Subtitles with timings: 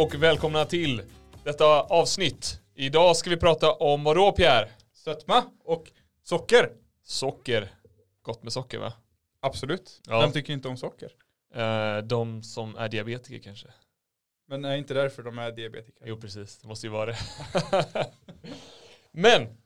[0.00, 1.02] och välkomna till
[1.44, 2.60] detta avsnitt.
[2.74, 4.68] Idag ska vi prata om vad då Pierre?
[4.92, 5.90] Sötma och
[6.22, 6.72] socker.
[7.04, 7.74] Socker.
[8.22, 8.92] Gott med socker va?
[9.40, 10.00] Absolut.
[10.08, 10.20] Ja.
[10.20, 11.10] Vem tycker inte om socker?
[11.54, 13.66] Eh, de som är diabetiker kanske.
[14.48, 16.02] Men är inte därför de är diabetiker.
[16.06, 17.18] Jo precis, det måste ju vara det.
[19.12, 19.56] Men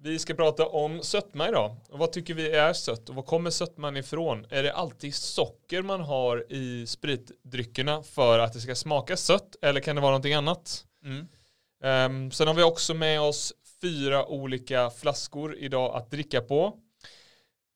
[0.00, 1.76] vi ska prata om sötma idag.
[1.88, 4.46] Och vad tycker vi är sött och var kommer sötman ifrån?
[4.50, 9.80] Är det alltid socker man har i spritdryckerna för att det ska smaka sött eller
[9.80, 10.84] kan det vara någonting annat?
[11.04, 11.26] Mm.
[11.82, 16.78] Um, sen har vi också med oss fyra olika flaskor idag att dricka på.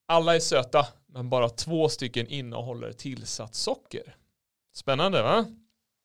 [0.09, 4.17] Alla är söta, men bara två stycken innehåller tillsatt socker.
[4.75, 5.47] Spännande va?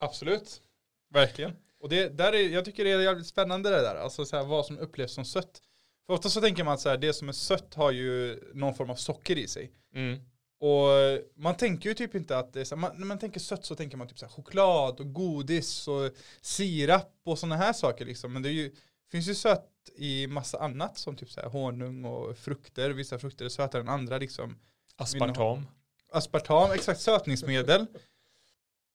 [0.00, 0.62] Absolut.
[1.10, 1.56] Verkligen.
[1.80, 3.96] Och det, där är, jag tycker det är jävligt spännande det där.
[3.96, 5.62] Alltså så här, vad som upplevs som sött.
[6.08, 8.74] För ofta så tänker man att så här, det som är sött har ju någon
[8.74, 9.72] form av socker i sig.
[9.94, 10.20] Mm.
[10.60, 10.88] Och
[11.34, 13.64] man tänker ju typ inte att det är så här, man, när man tänker sött
[13.64, 18.04] så tänker man typ så här, choklad och godis och sirap och sådana här saker
[18.04, 18.32] liksom.
[18.32, 18.74] Men det ju,
[19.10, 22.90] finns ju sött i massa annat som typ så här honung och frukter.
[22.90, 24.58] Vissa frukter är sötare än andra liksom.
[24.96, 25.66] Aspartam.
[26.12, 27.86] Aspartam, exakt sötningsmedel.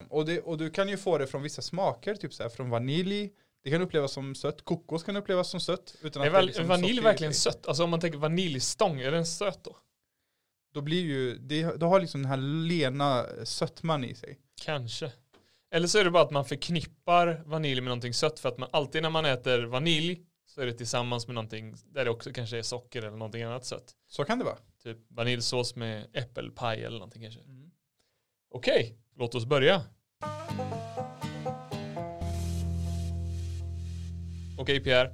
[0.09, 2.69] Och, det, och du kan ju få det från vissa smaker, typ så här från
[2.69, 3.31] vanilj.
[3.64, 4.61] Det kan upplevas som sött.
[4.66, 5.95] Kokos kan upplevas som sött.
[6.02, 7.67] Utan Är att det val- liksom vanilj verkligen sött?
[7.67, 9.78] Alltså om man tänker vaniljstång, är den söt då?
[10.73, 14.39] Då blir ju, det, då har liksom den här lena sötman i sig.
[14.61, 15.11] Kanske.
[15.72, 18.69] Eller så är det bara att man förknippar vanilj med någonting sött för att man
[18.73, 22.58] alltid när man äter vanilj så är det tillsammans med någonting där det också kanske
[22.58, 23.95] är socker eller någonting annat sött.
[24.08, 24.58] Så kan det vara.
[24.84, 27.41] Typ vaniljsås med äppelpaj eller någonting kanske.
[28.52, 29.81] Okej, låt oss börja.
[34.63, 35.12] Okej Pierre.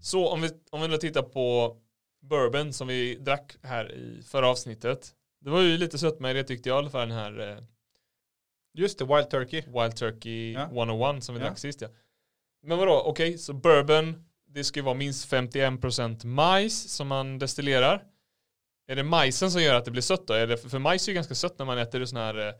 [0.00, 1.76] Så om vi, om vi då tittar på
[2.22, 5.14] bourbon som vi drack här i förra avsnittet.
[5.40, 7.58] Det var ju lite sött med det tyckte jag i alla fall den här eh,
[8.74, 9.62] Just det, Wild Turkey.
[9.66, 10.62] Wild Turkey Ja.
[10.64, 11.46] 101 som vi Ja.
[11.46, 11.88] drack sist ja.
[12.62, 18.04] Men vadå, okej, så bourbon, det ska ju vara minst 51% majs som man destillerar.
[18.86, 20.34] Är det majsen som gör att det blir sött då?
[20.34, 22.54] Är det, för majs är ju ganska sött när man äter det sån här eh,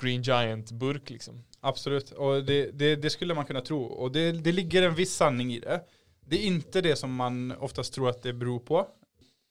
[0.00, 1.44] Green Giant burk liksom.
[1.60, 3.82] Absolut, och det, det, det skulle man kunna tro.
[3.82, 5.84] Och det, det ligger en viss sanning i det.
[6.20, 8.88] Det är inte det som man oftast tror att det beror på.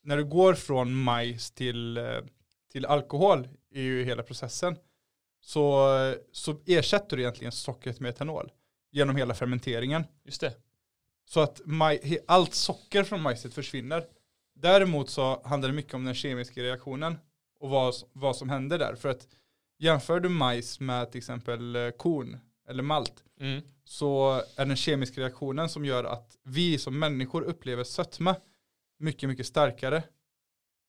[0.03, 2.19] När du går från majs till, eh,
[2.71, 4.75] till alkohol i ju hela processen
[5.41, 5.87] så,
[6.31, 8.51] så ersätter du egentligen sockret med etanol
[8.91, 10.03] genom hela fermenteringen.
[10.25, 10.53] Just det.
[11.25, 14.05] Så att maj, allt socker från majset försvinner.
[14.55, 17.17] Däremot så handlar det mycket om den kemiska reaktionen
[17.59, 18.95] och vad, vad som händer där.
[18.95, 19.27] För att
[19.77, 23.61] jämför du majs med till exempel eh, korn eller malt Mm.
[23.83, 28.35] så är den kemiska reaktionen som gör att vi som människor upplever sötma
[28.99, 30.03] mycket, mycket starkare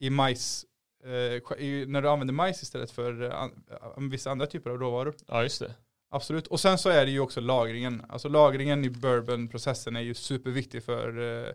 [0.01, 0.67] i majs,
[1.05, 3.65] eh, i, när du använder majs istället för eh, an,
[3.97, 5.15] an, vissa andra typer av råvaror.
[5.27, 5.75] Ja, just det.
[6.11, 6.47] Absolut.
[6.47, 8.03] Och sen så är det ju också lagringen.
[8.09, 11.53] Alltså lagringen i bourbonprocessen är ju superviktig för, eh,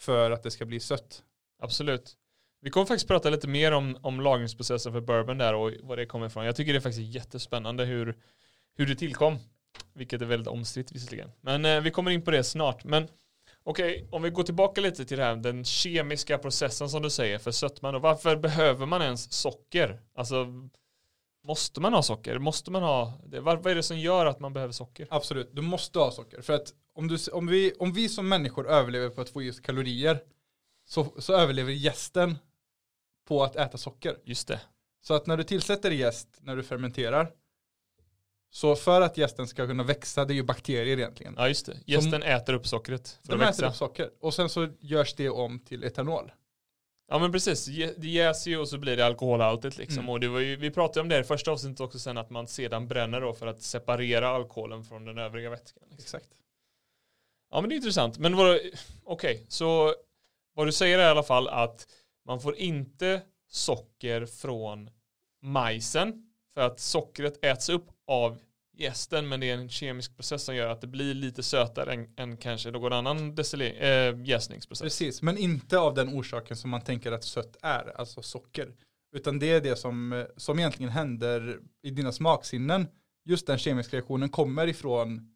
[0.00, 1.22] för att det ska bli sött.
[1.58, 2.16] Absolut.
[2.64, 6.06] Vi kommer faktiskt prata lite mer om, om lagringsprocessen för bourbon där och vad det
[6.06, 6.44] kommer ifrån.
[6.44, 8.16] Jag tycker det är faktiskt jättespännande hur,
[8.76, 9.38] hur det tillkom.
[9.94, 11.30] Vilket är väldigt omstritt visserligen.
[11.40, 12.84] Men eh, vi kommer in på det snart.
[12.84, 13.08] Men
[13.64, 17.38] okej, om vi går tillbaka lite till det här, den kemiska processen som du säger
[17.38, 17.94] för sötman.
[17.94, 20.00] Och varför behöver man ens socker?
[20.14, 20.46] Alltså,
[21.44, 22.38] måste man ha socker?
[22.38, 23.40] Måste man ha det?
[23.40, 25.06] Vad, vad är det som gör att man behöver socker?
[25.10, 26.40] Absolut, du måste ha socker.
[26.40, 29.62] För att om, du, om, vi, om vi som människor överlever på att få just
[29.62, 30.18] kalorier
[30.88, 32.38] så, så överlever gästen
[33.24, 34.18] på att äta socker.
[34.24, 34.60] Just det.
[35.00, 37.32] Så att när du tillsätter jäst när du fermenterar
[38.50, 41.34] så för att jästen ska kunna växa, det är ju bakterier egentligen.
[41.38, 41.78] Ja, just det.
[41.86, 43.66] Gästen äter upp sockret för De att äter växa.
[43.68, 46.32] upp socker och sen så görs det om till etanol.
[47.08, 47.64] Ja men precis,
[47.96, 49.98] det jäser ju och så blir det alkoholhaltigt liksom.
[49.98, 50.08] Mm.
[50.10, 52.48] Och det var ju, vi pratade om det i första avsnittet också sen att man
[52.48, 55.82] sedan bränner då för att separera alkoholen från den övriga vätskan.
[55.90, 56.04] Liksom.
[56.04, 56.28] Exakt.
[57.50, 58.18] Ja men det är intressant.
[58.18, 58.34] Men
[59.04, 59.94] okej, så
[60.54, 61.86] vad du säger är i alla fall att
[62.26, 64.90] man får inte socker från
[65.42, 68.38] majsen för att sockret äts upp av
[68.76, 72.14] jästen men det är en kemisk process som gör att det blir lite sötare än,
[72.16, 74.82] än kanske någon annan äh, jäsningsprocess.
[74.82, 78.74] Precis, men inte av den orsaken som man tänker att sött är, alltså socker.
[79.12, 82.86] Utan det är det som, eh, som egentligen händer i dina smaksinnen.
[83.24, 85.34] Just den kemiska reaktionen kommer ifrån,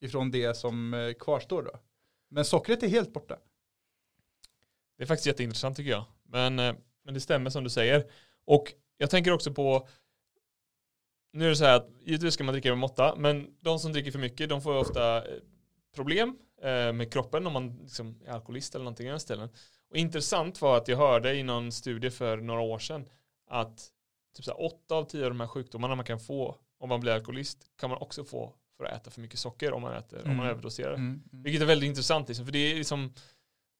[0.00, 1.78] ifrån det som eh, kvarstår då.
[2.30, 3.38] Men sockret är helt borta.
[4.98, 6.04] Det är faktiskt jätteintressant tycker jag.
[6.28, 6.74] Men, eh,
[7.04, 8.10] men det stämmer som du säger.
[8.44, 9.88] Och jag tänker också på
[11.32, 13.92] nu är det så här att givetvis ska man dricka med måtta, men de som
[13.92, 15.38] dricker för mycket, de får ofta eh,
[15.94, 19.48] problem eh, med kroppen om man liksom är alkoholist eller någonting i den ställen.
[19.90, 23.08] Och intressant var att jag hörde i någon studie för några år sedan
[23.50, 23.90] att
[24.36, 27.00] typ så här, åtta av tio av de här sjukdomarna man kan få om man
[27.00, 30.18] blir alkoholist kan man också få för att äta för mycket socker om man, äter,
[30.18, 30.36] om Mm.
[30.36, 30.94] man överdoserar.
[30.94, 31.06] Mm.
[31.06, 31.22] Mm.
[31.42, 33.14] Vilket är väldigt intressant liksom, för det är liksom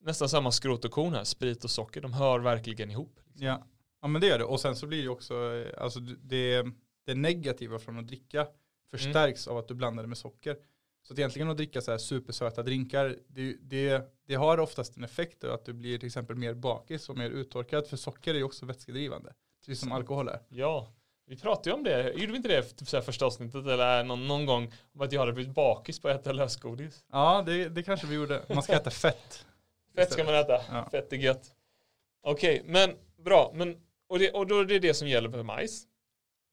[0.01, 3.21] nästan samma skrot och korn här, sprit och socker, de hör verkligen ihop.
[3.35, 3.67] Ja.
[4.03, 4.45] ja, men det gör det.
[4.45, 6.67] Och sen så blir det också, eh, alltså det,
[7.07, 8.47] det negativa från att dricka
[8.91, 10.57] förstärks av att du blandar det med socker.
[11.03, 15.05] Så att egentligen att dricka så här supersöta drinkar, det, det, det har oftast en
[15.05, 17.87] effekt då att du blir till exempel mer bakis och mer uttorkad.
[17.87, 19.35] För socker är ju också vätskedrivande.
[19.67, 20.41] Precis som alkohol är.
[20.49, 20.93] Ja,
[21.27, 24.27] vi pratade ju om det, gjorde vi inte det typ så första avsnittet eller någon,
[24.27, 27.05] någon gång om att jag hade blivit bakis på att äta lösgodis?
[27.13, 28.43] Ja, det, det kanske vi gjorde.
[28.49, 29.47] Man ska äta fett.
[29.99, 30.89] Fett ska man äta, Ja.
[30.91, 31.55] fett är gött.
[32.23, 33.77] Okej, men bra, men,
[34.09, 35.87] och, det, och då är det det som gäller för majs.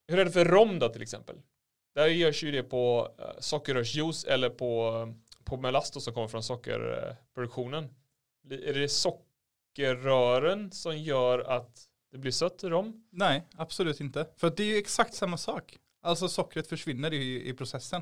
[0.08, 1.36] Hur är det för rom då till exempel?
[1.96, 5.14] Där görs ju det på uh, sockerrörsjuice eller på,
[5.44, 7.96] på melasto som kommer från sockerproduktionen.
[8.50, 13.08] Är det sockerrören som gör att det blir sött rom?
[13.12, 14.28] Nej, absolut inte.
[14.38, 15.78] För det är ju exakt samma sak.
[16.02, 18.02] Alltså sockret försvinner i, i processen.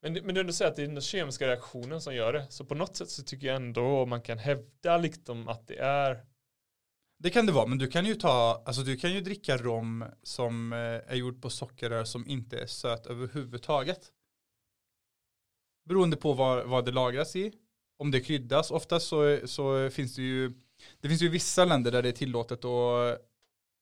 [0.00, 2.46] Men, men du säger att det är den kemiska reaktionen som gör det.
[2.50, 6.24] Så på något sätt så tycker jag ändå man kan hävda liksom att det är
[7.18, 10.04] Det kan det vara, men du kan ju ta, alltså du kan ju dricka rom
[10.22, 14.12] som eh, är gjord på sockerrör som inte är söt överhuvudtaget.
[15.88, 17.52] Beroende på vad, vad det lagras i.
[17.98, 20.52] Om det kryddas, oftast så, så finns det ju,
[21.00, 23.20] det finns ju vissa länder där det är tillåtet att,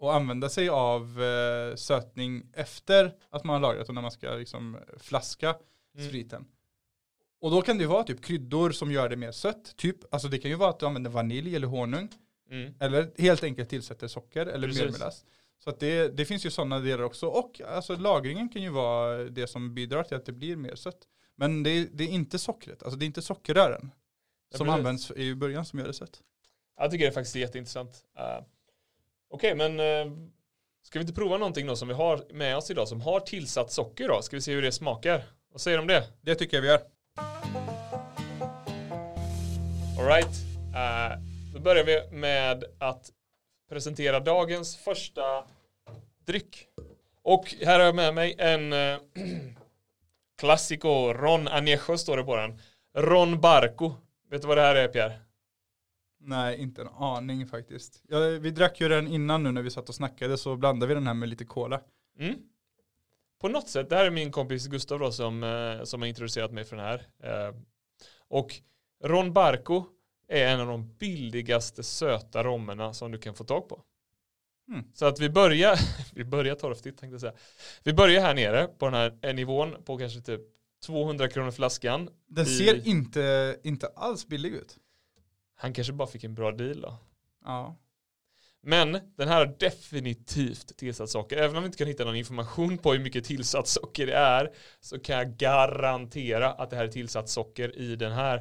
[0.03, 4.35] att använda sig av eh, sötning efter att man har lagrat och när man ska
[4.35, 5.57] liksom flaska
[5.97, 6.09] Mm.
[6.09, 6.47] spriten.
[7.41, 10.29] Och då kan det ju vara typ kryddor som gör det mer sött, typ, alltså
[10.29, 12.09] det kan ju vara att du använder vanilj eller honung.
[12.51, 12.75] mm.
[12.81, 15.25] Eller helt enkelt tillsätter socker eller mjölmelass.
[15.65, 17.27] Så att det, det finns ju sådana delar också.
[17.27, 20.99] Och alltså, lagringen kan ju vara det som bidrar till att det blir mer sött.
[21.37, 23.91] Men det är, det är inte sockret, alltså det är inte sockerrören
[24.51, 24.79] Ja, som precis.
[24.79, 26.23] används i början som gör det sött.
[26.77, 28.05] Jag tycker det är faktiskt jätteintressant.
[28.19, 28.47] Uh,
[29.31, 30.29] Okej, men uh,
[30.83, 33.73] ska vi inte prova någonting då som vi har med oss idag som har tillsatt
[33.73, 34.23] socker då?
[34.23, 35.25] Ska vi se hur det smakar?
[35.57, 36.05] Vad säger du om det?
[36.21, 36.81] Det tycker jag vi gör.
[39.99, 40.37] Alright.
[40.75, 41.25] Uh,
[41.55, 43.11] då börjar vi med att
[43.69, 45.45] presentera dagens första
[46.27, 46.67] dryck.
[47.23, 48.99] Och här har jag med mig en uh,
[50.39, 52.61] Classico Ron Anejo står det på den.
[52.97, 53.95] Ron Barco.
[54.31, 55.21] Vet du vad det här är Pierre?
[56.21, 58.03] Nej, inte en aning faktiskt.
[58.09, 60.95] Ja, vi drack ju den innan nu när vi satt och snackade så blandade vi
[60.95, 61.81] den här med lite cola.
[62.19, 62.37] Mm.
[63.41, 66.53] På något sätt, det här är min kompis Gustav då som, eh, som har introducerat
[66.53, 67.07] mig för den här.
[67.23, 67.55] Eh,
[68.29, 68.55] och
[69.05, 69.85] Ron Barco
[70.29, 73.83] är en av de billigaste söta rommerna som du kan få tag på.
[74.69, 74.85] Mm.
[74.95, 75.79] Så att vi börjar,
[76.15, 77.35] vi börjar torftigt tänkte jag säga.
[77.83, 80.41] Vi börjar här nere på den här eh, nivån på kanske typ
[80.87, 82.09] 200 kronor flaskan.
[82.27, 84.77] Den I- ser inte, inte alls billig ut.
[85.55, 86.97] Han kanske bara fick en bra deal då.
[87.45, 87.77] Ja.
[88.69, 91.37] Men den här har definitivt tillsatt socker.
[91.37, 94.51] Även om vi inte kan hitta någon information på hur mycket tillsatt socker det är
[94.81, 98.37] så kan jag garantera att det här är tillsatt socker i den här.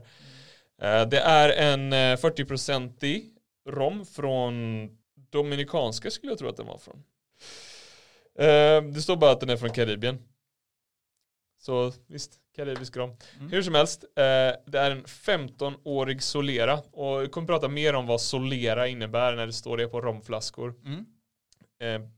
[0.82, 3.24] Eh, det är en eh, 40-procentig
[3.70, 4.90] rom från
[5.30, 7.04] Dominikanska skulle jag tro att den var från.
[8.40, 10.20] Eh, det står bara att den är från Karibien.
[11.58, 13.18] Så visst, karibisk rom.
[13.40, 13.52] Mm.
[13.52, 14.22] Hur som helst, eh,
[14.66, 19.46] det är en 15-årig Solera och vi kommer prata mer om vad Solera innebär när
[19.46, 20.76] det står det på romflaskor.
[20.86, 21.06] Mm.
[21.80, 22.10] Eh,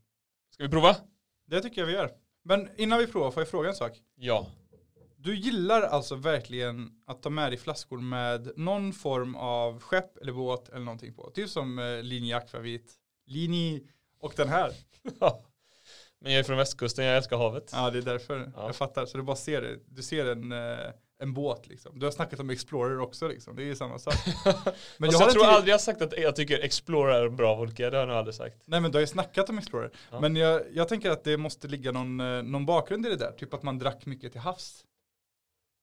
[0.50, 0.96] ska vi prova?
[1.46, 2.10] Det tycker jag vi gör.
[2.44, 3.92] Men innan vi provar får jag fråga en sak.
[4.14, 4.46] Ja.
[5.16, 10.32] Du gillar alltså verkligen att ta med dig flaskor med någon form av skepp eller
[10.32, 11.30] båt eller någonting på.
[11.30, 12.94] Typ som eh, linje akvavit,
[13.26, 13.80] linje
[14.20, 14.72] och den här.
[16.20, 17.70] Men jag är från västkusten, jag älskar havet.
[17.72, 18.66] Ja det är därför Ja.
[18.66, 19.06] jag fattar.
[19.06, 19.78] Så du bara ser det.
[19.88, 21.98] Du ser en, eh, en båt liksom.
[21.98, 23.56] Du har snackat om Explorer också liksom.
[23.56, 24.14] Det är ju samma sak.
[24.98, 27.96] Men jag, har tror aldrig jag sagt att jag tycker Explorer är bra vodka, det
[27.96, 28.56] har jag nog aldrig sagt.
[28.64, 29.90] Nej men du har ju snackat om Explorer.
[30.10, 30.20] Ja.
[30.20, 33.32] Men jag, jag tänker att det måste ligga någon, eh, någon bakgrund i det där.
[33.32, 34.84] Typ att man drack mycket till havs.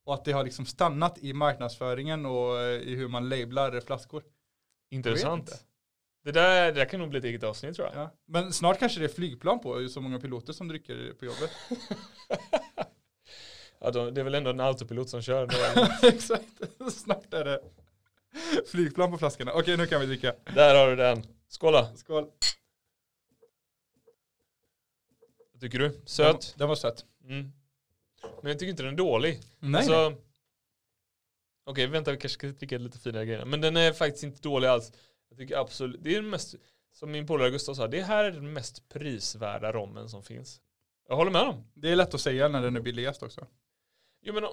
[0.06, 4.24] Och att det har liksom stannat i marknadsföringen och eh, i hur man lablar flaskor.
[4.92, 5.66] Intressant.
[6.26, 7.96] Det där, det där kan nog bli ett eget avsnitt tror jag.
[8.04, 8.12] Ja.
[8.26, 11.52] Men snart kanske det är flygplan på, så många piloter som dricker på jobbet.
[13.80, 15.50] Ja, då, det är väl ändå en autopilot som kör.
[16.06, 16.46] Exakt,
[16.92, 17.60] snart är det
[18.68, 19.52] flygplan på flaskorna.
[19.54, 20.36] Okej, nu kan vi dricka.
[20.56, 21.24] Där har du den.
[21.48, 21.90] Skål då.
[21.96, 22.32] Skål.
[25.52, 25.90] Vad tycker du?
[25.90, 26.56] Den, Söt?
[26.58, 27.06] den var söt.
[27.24, 27.52] Mm.
[28.42, 29.40] Men jag tycker inte den är dålig.
[29.60, 30.14] Nej, Alltså.
[31.66, 33.46] Okej, vänta vi kanske ska dricka lite finare grejer.
[33.46, 34.92] Men den är faktiskt inte dålig alls.
[35.30, 36.56] Jag tycker absolut, det är den mest,
[36.92, 40.62] som min polare Gustav sa, det här är den mest prisvärda rommen som finns.
[41.08, 41.64] Jag håller med dem.
[41.74, 43.48] Det är lätt att säga när den är billigast också.
[44.22, 44.44] Jo men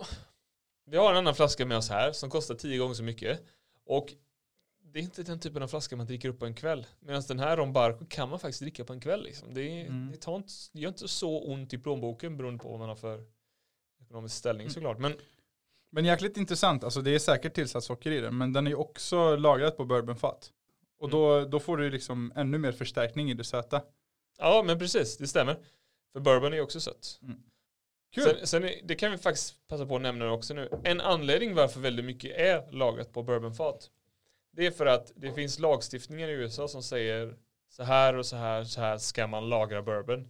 [0.86, 3.42] vi har en annan flaska med oss här som kostar tio gånger så mycket.
[3.84, 4.14] Och
[4.84, 6.86] det är inte den typen av flaska man dricker upp på en kväll.
[7.00, 9.22] Medan den här Ron Barco kan man faktiskt dricka på en kväll.
[9.22, 9.54] Liksom.
[9.54, 10.10] Det, är- Mm.
[10.12, 12.96] det, tar inte, det gör inte så ont i plånboken beroende på vad man har
[12.96, 13.24] för
[14.02, 14.98] ekonomisk ställning såklart.
[14.98, 15.14] Men
[15.90, 19.36] Men jäkligt intressant, alltså det är säkert tillsatt socker i den, men den är också
[19.36, 20.52] lagrad på bourbonfat.
[21.02, 23.82] Och då, då får du liksom ännu mer förstärkning i det söta.
[24.38, 25.56] ja, men precis, det stämmer.
[26.12, 27.20] För bourbon är också sött.
[28.14, 28.24] Kul!
[28.24, 30.68] Sen, sen det kan vi faktiskt passa på att nämna också nu.
[30.84, 33.90] En anledning varför väldigt mycket är lagrat på bourbonfat.
[34.52, 37.36] Det är för att det finns lagstiftningar i USA som säger
[37.68, 40.28] så här och så här, så här ska man lagra bourbon.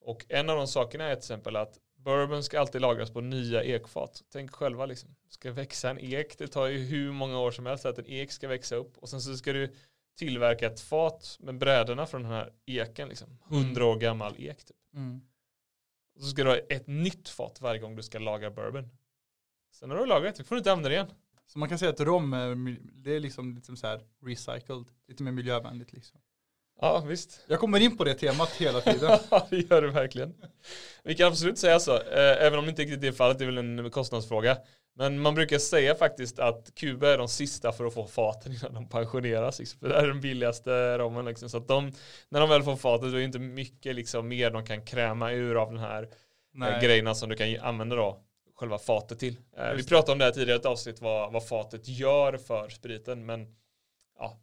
[0.00, 3.64] Och en av de sakerna är till exempel att bourbon ska alltid lagras på nya
[3.64, 4.22] ekfat.
[4.32, 7.86] Tänk själva liksom, ska växa en ek, det tar ju hur många år som helst
[7.86, 8.98] att en ek ska växa upp.
[8.98, 9.74] Och sen så ska du
[10.20, 13.38] tillverka ett fat med brädorna från den här eken, liksom.
[13.44, 14.76] hundra år gammal ek typ.
[14.94, 15.20] Mm.
[16.14, 18.88] Och så ska du ha ett nytt fat varje gång du ska laga bourbon.
[19.72, 21.10] Sen när du har lagrat det får du inte använda det igen.
[21.46, 25.22] Så man kan säga att rom är, det är liksom, liksom så här recycled, lite
[25.22, 26.20] mer miljövänligt liksom.
[26.80, 27.40] Ja, visst.
[27.46, 29.18] Jag kommer in på det temat hela tiden.
[29.30, 30.34] Ja, det gör du verkligen.
[31.02, 33.46] Vi kan absolut säga så, eh, även om det inte riktigt är fallet, det är
[33.46, 34.58] väl en kostnadsfråga.
[34.94, 38.74] Men man brukar säga faktiskt att Kuba är de sista för att få faten innan
[38.74, 39.58] de pensioneras.
[39.58, 39.80] Liksom.
[39.80, 41.24] För det är den billigaste rommen.
[41.24, 41.48] Liksom.
[41.48, 41.92] Så att de,
[42.28, 45.32] när de väl får fatet, då är det inte mycket liksom, mer de kan kräma
[45.32, 46.08] ur av den här
[46.62, 48.20] eh, grejerna som du kan använda då
[48.60, 49.36] själva fatet till.
[49.56, 53.26] Eh, vi pratade om det här tidigare ett avsnitt vad, vad fatet gör för spriten
[53.26, 53.56] men
[54.18, 54.38] ja,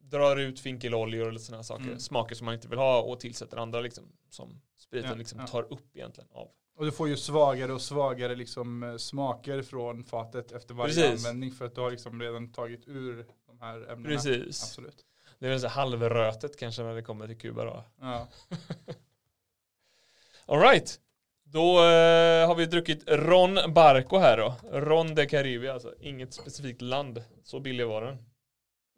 [0.00, 1.84] drar ut finkeloljor och lite sådana saker.
[1.84, 1.98] Mm.
[1.98, 5.46] Smaker som man inte vill ha och tillsätter andra liksom som spriten Ja, liksom ja.
[5.46, 6.48] tar upp egentligen av.
[6.74, 11.26] Och du får ju svagare och svagare liksom eh, smaker från fatet efter varje Precis.
[11.26, 14.14] användning för att du har liksom redan tagit ur de här ämnena.
[14.14, 14.62] Precis.
[14.62, 15.04] Absolut.
[15.38, 17.84] Det är väl så halvrötet kanske när det kommer till Kuba då.
[18.00, 18.28] Ja.
[20.46, 21.00] Alright.
[21.44, 24.54] Då eh, har vi druckit Ron Barco här då.
[24.80, 25.94] Ron de Caribe alltså.
[26.00, 27.24] Inget specifikt land.
[27.44, 28.18] Så billig var den.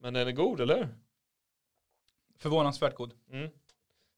[0.01, 0.89] Men den är god, eller?
[2.39, 3.15] Förvånansvärt god.
[3.31, 3.51] Mm.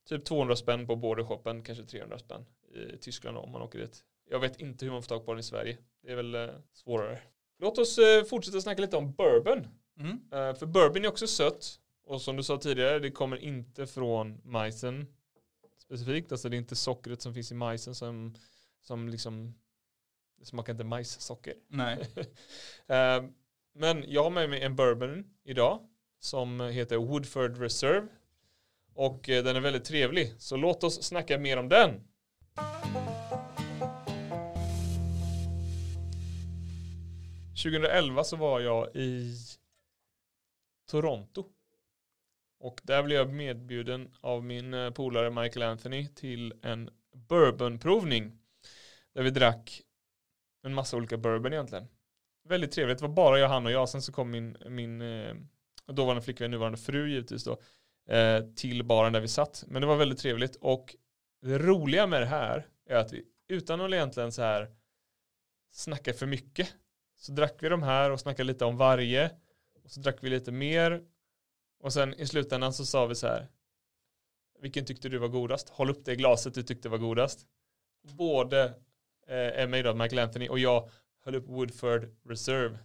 [0.08, 4.04] Typ 200 spänn på bordershoppen, kanske 300 spänn i Tyskland om man åker dit.
[4.30, 5.78] Jag vet inte hur man får tag på den i Sverige.
[6.02, 7.20] Det är väl eh, svårare.
[7.58, 9.68] Låt oss eh, fortsätta snacka lite om bourbon.
[9.98, 10.20] Mm.
[10.32, 11.80] Eh, för bourbon är också sött.
[12.06, 15.06] Och som du sa tidigare, det kommer inte från majsen
[15.78, 16.32] specifikt.
[16.32, 18.34] Alltså det är inte sockret som finns i majsen som,
[18.82, 19.54] som liksom
[20.38, 21.54] det smakar inte majssocker.
[21.68, 22.08] Nej.
[22.86, 23.24] Eh,
[23.74, 25.80] Men jag har med mig en bourbon idag
[26.20, 28.08] som heter Woodford Reserve.
[28.94, 30.32] Och eh, den är väldigt trevlig.
[30.38, 32.08] Så låt oss snacka mer om den.
[37.64, 39.36] –2011 så var jag i
[40.90, 41.44] Toronto.
[42.60, 48.38] Och där blev jag medbjuden av min eh, polare Michael Anthony till en bourbonprovning.
[49.14, 49.82] Där vi drack
[50.62, 51.88] en massa olika bourbon egentligen.
[52.48, 53.88] Väldigt trevligt, det var bara jag, han och jag.
[53.88, 55.34] Sen så kom min, min eh,
[55.86, 57.60] dåvarande flickvän, nuvarande fru givetvis då,
[58.14, 59.64] eh, till baren där vi satt.
[59.66, 60.96] Men det var väldigt trevligt och
[61.42, 64.70] det roliga med det här är att vi utan att egentligen så här
[65.70, 66.74] snacka för mycket
[67.16, 69.30] så drack vi de här och snackade lite om varje
[69.84, 71.02] och så drack vi lite mer
[71.78, 73.48] och sen i slutändan så sa vi så här
[74.64, 75.68] vilken tyckte du var godast?
[75.68, 77.46] Håll upp det glaset du tyckte var godast.
[78.02, 78.64] Både
[79.26, 80.90] eh, Emma då, Michael Anthony och jag
[81.24, 82.78] höll upp Woodford Reserve.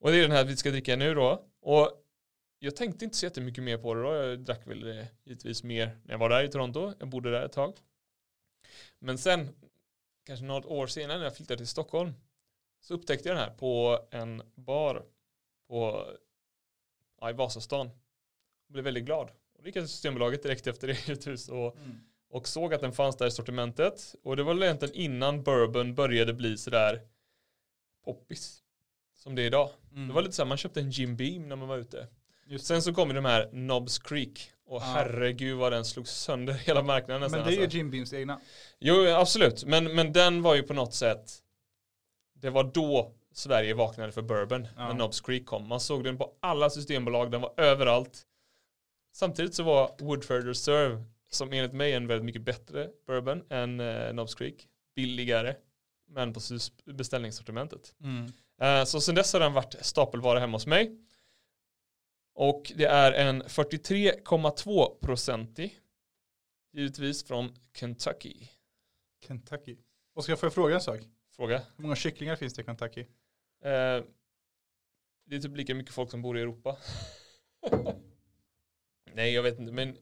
[0.00, 1.48] Och det är den här vi ska dricka nu då.
[1.60, 2.04] Och
[2.58, 4.14] jag tänkte inte så jättemycket mer på det då.
[4.14, 6.92] Jag drack väl eh, givetvis mer när jag var där i Toronto.
[6.98, 7.76] Jag bodde där ett tag.
[8.98, 9.48] Men sen,
[10.26, 12.12] kanske något år senare när jag flyttade till Stockholm,
[12.80, 15.02] så upptäckte jag den här på en bar
[15.68, 16.06] på,
[17.20, 17.86] ja, i Vasastan.
[18.66, 19.30] Jag blev väldigt glad.
[19.58, 22.00] Och gick jag till Systembolaget direkt efter det givetvis och, Mm.
[22.30, 24.14] och såg att den fanns där i sortimentet.
[24.24, 27.00] Och det var väl egentligen innan bourbon började bli sådär
[28.04, 28.62] poppis.
[29.14, 29.70] Som det är idag.
[29.92, 30.08] Mm.
[30.08, 32.06] Det var lite så här, man köpte en Jim Beam när man var ute.
[32.46, 34.52] Just Sen så kom ju de här Nobs Creek.
[34.66, 34.84] Och Ja.
[34.84, 37.40] herregud vad den slog sönder hela marknaden nästan.
[37.40, 37.76] Men det är ju alltså.
[37.76, 38.40] Jim Beams egna.
[38.78, 39.64] Jo, absolut.
[39.64, 41.32] Men, men den var ju på något sätt,
[42.40, 44.68] det var då Sverige vaknade för bourbon.
[44.76, 44.88] Ja.
[44.88, 45.68] När Nobs Creek kom.
[45.68, 48.26] Man såg den på alla systembolag, den var överallt.
[49.12, 53.80] Samtidigt så var Woodford Reserve, som enligt mig är en väldigt mycket bättre bourbon än
[53.80, 54.68] eh, Nobs Creek.
[54.96, 55.56] Billigare,
[56.08, 56.40] men på
[56.84, 57.94] beställningssortimentet.
[58.00, 58.32] Mm.
[58.60, 60.98] Eh, Så sen dess har den varit stapelvara hemma hos mig.
[62.34, 65.78] Och det är en 43,2 procentig.
[66.72, 68.48] Givetvis från Kentucky.
[69.26, 69.76] Kentucky.
[70.14, 71.00] Oskar, får jag fråga en sak?
[71.36, 71.58] Fråga.
[71.76, 73.00] Hur många kycklingar finns det i Kentucky?
[73.64, 74.04] Eh,
[75.24, 76.76] Det är typ lika mycket folk som bor i Europa.
[79.14, 79.72] Nej, jag vet inte.
[79.72, 79.96] Men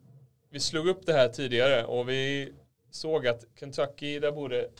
[0.50, 2.52] vi slog upp det här tidigare och vi
[2.90, 4.70] såg att Kentucky, där bor det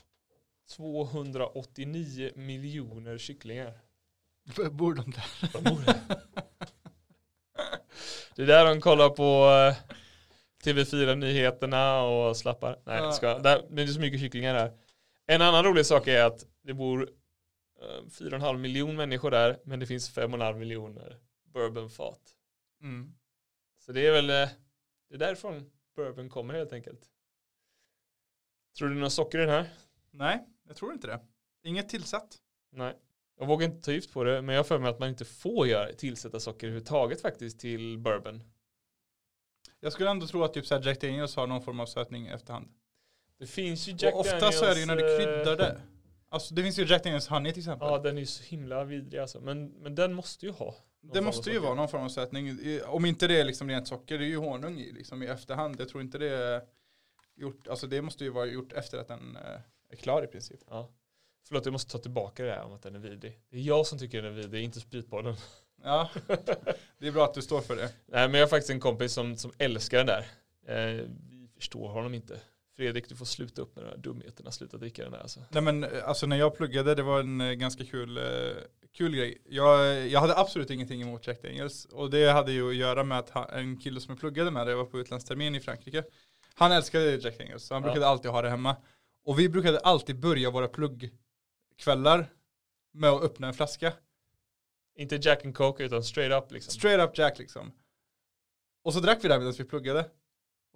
[0.77, 3.79] 289 miljoner kycklingar.
[4.71, 5.53] Bor de där?
[5.53, 6.01] De bor där.
[8.37, 9.77] Det är där de kollar på eh,
[10.65, 12.79] TV4-nyheterna och slappar.
[12.85, 13.13] Nej, Ja.
[13.13, 14.73] ska, där, men det är så mycket kycklingar där.
[15.31, 17.11] En annan rolig sak är att det bor
[17.81, 22.35] eh, 4,5 miljon människor där, men det finns 5,5 miljoner bourbonfat.
[22.83, 23.15] Mm.
[23.79, 24.49] Så det är väl eh,
[25.09, 27.11] det är därifrån bourbon kommer helt enkelt.
[28.79, 29.71] Tror du några socker i den här?
[30.11, 31.21] Nej, jag tror inte det.
[31.63, 32.37] Inget tillsatt.
[32.73, 32.97] Nej.
[33.39, 35.25] Jag vågar inte ta gift på det, men jag har för mig att man inte
[35.25, 38.43] får göra tillsätta socker överhuvudtaget faktiskt till bourbon.
[39.81, 42.27] Jag skulle ändå tro att typ så här Jack Daniels har någon form av sötning
[42.27, 42.69] efterhand.
[43.39, 45.57] Det finns ju Jack och ofta Daniels, så är det ju när du eh, kryddar
[45.57, 45.81] det.
[46.29, 47.89] Alltså det finns ju Jack Daniels Honey till exempel.
[47.89, 49.41] Ja, den är ju så himla vidrig alltså.
[49.41, 50.75] Men, men den måste ju ha.
[51.13, 52.59] det måste ju vara någon form av sötning.
[52.87, 55.81] Om inte det är liksom rent socker, det är ju honung i liksom i efterhand.
[55.81, 56.63] Jag tror inte det är
[57.37, 60.61] gjort, alltså det måste ju vara gjort efter att den eh, är klar i princip.
[60.69, 60.91] Ja.
[61.49, 63.41] Förlåt, jag måste ta tillbaka det här om att den är vidrig.
[63.51, 65.37] Det är jag som tycker den är vidrig, inte spritbollen.
[65.83, 66.11] Ja,
[66.99, 67.93] det är bra att du står för det.
[68.07, 70.27] Nej, men jag har faktiskt en kompis som, som älskar den där.
[70.67, 72.41] Eh, vi förstår honom inte.
[72.79, 74.51] Fredrik, du får sluta upp med de här dumheterna.
[74.53, 75.41] Sluta dricka den där alltså.
[75.51, 78.25] Nej men eh, alltså när jag pluggade, det var en eh, ganska kul, eh,
[78.93, 79.43] kul grej.
[79.49, 81.85] Jag, jag hade absolut ingenting emot Jack Daniels.
[81.85, 84.77] Och det hade ju att göra med att en kille som jag pluggade med, jag
[84.77, 86.05] var på utlandstermin i Frankrike.
[86.55, 87.87] Han älskade Jack Daniels, så han Ja.
[87.89, 88.77] brukade alltid ha det hemma.
[89.25, 92.27] Och vi brukade alltid börja våra pluggkvällar
[92.93, 93.93] med att öppna en flaska.
[94.97, 96.73] Inte Jack and Coke utan straight up liksom.
[96.73, 97.73] Straight up Jack liksom.
[98.85, 100.11] Och så drack vi där medan vi pluggade.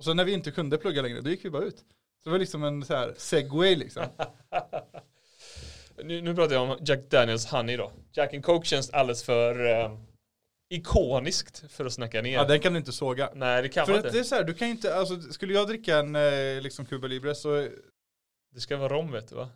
[0.03, 1.79] Och så när vi inte kunde plugga längre, då gick vi bara ut.
[1.79, 1.85] Så
[2.25, 4.05] det var liksom en så här segway liksom.
[6.05, 7.93] nu, nu pratar jag om Jack Daniels Honey då.
[8.13, 9.99] Jack and Coke känns alldeles för eh,
[10.71, 12.33] ikoniskt för att snacka ner.
[12.33, 13.31] Ja, den kan du inte såga.
[13.35, 14.11] Nej, det kan För man inte.
[14.11, 17.07] det är så här, du kan inte, alltså skulle jag dricka en eh, liksom Cuba
[17.07, 17.69] Libre så,
[18.55, 19.49] Det ska vara rom vet du va?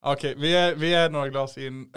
[0.00, 1.92] okej vi, är, vi är några glas in.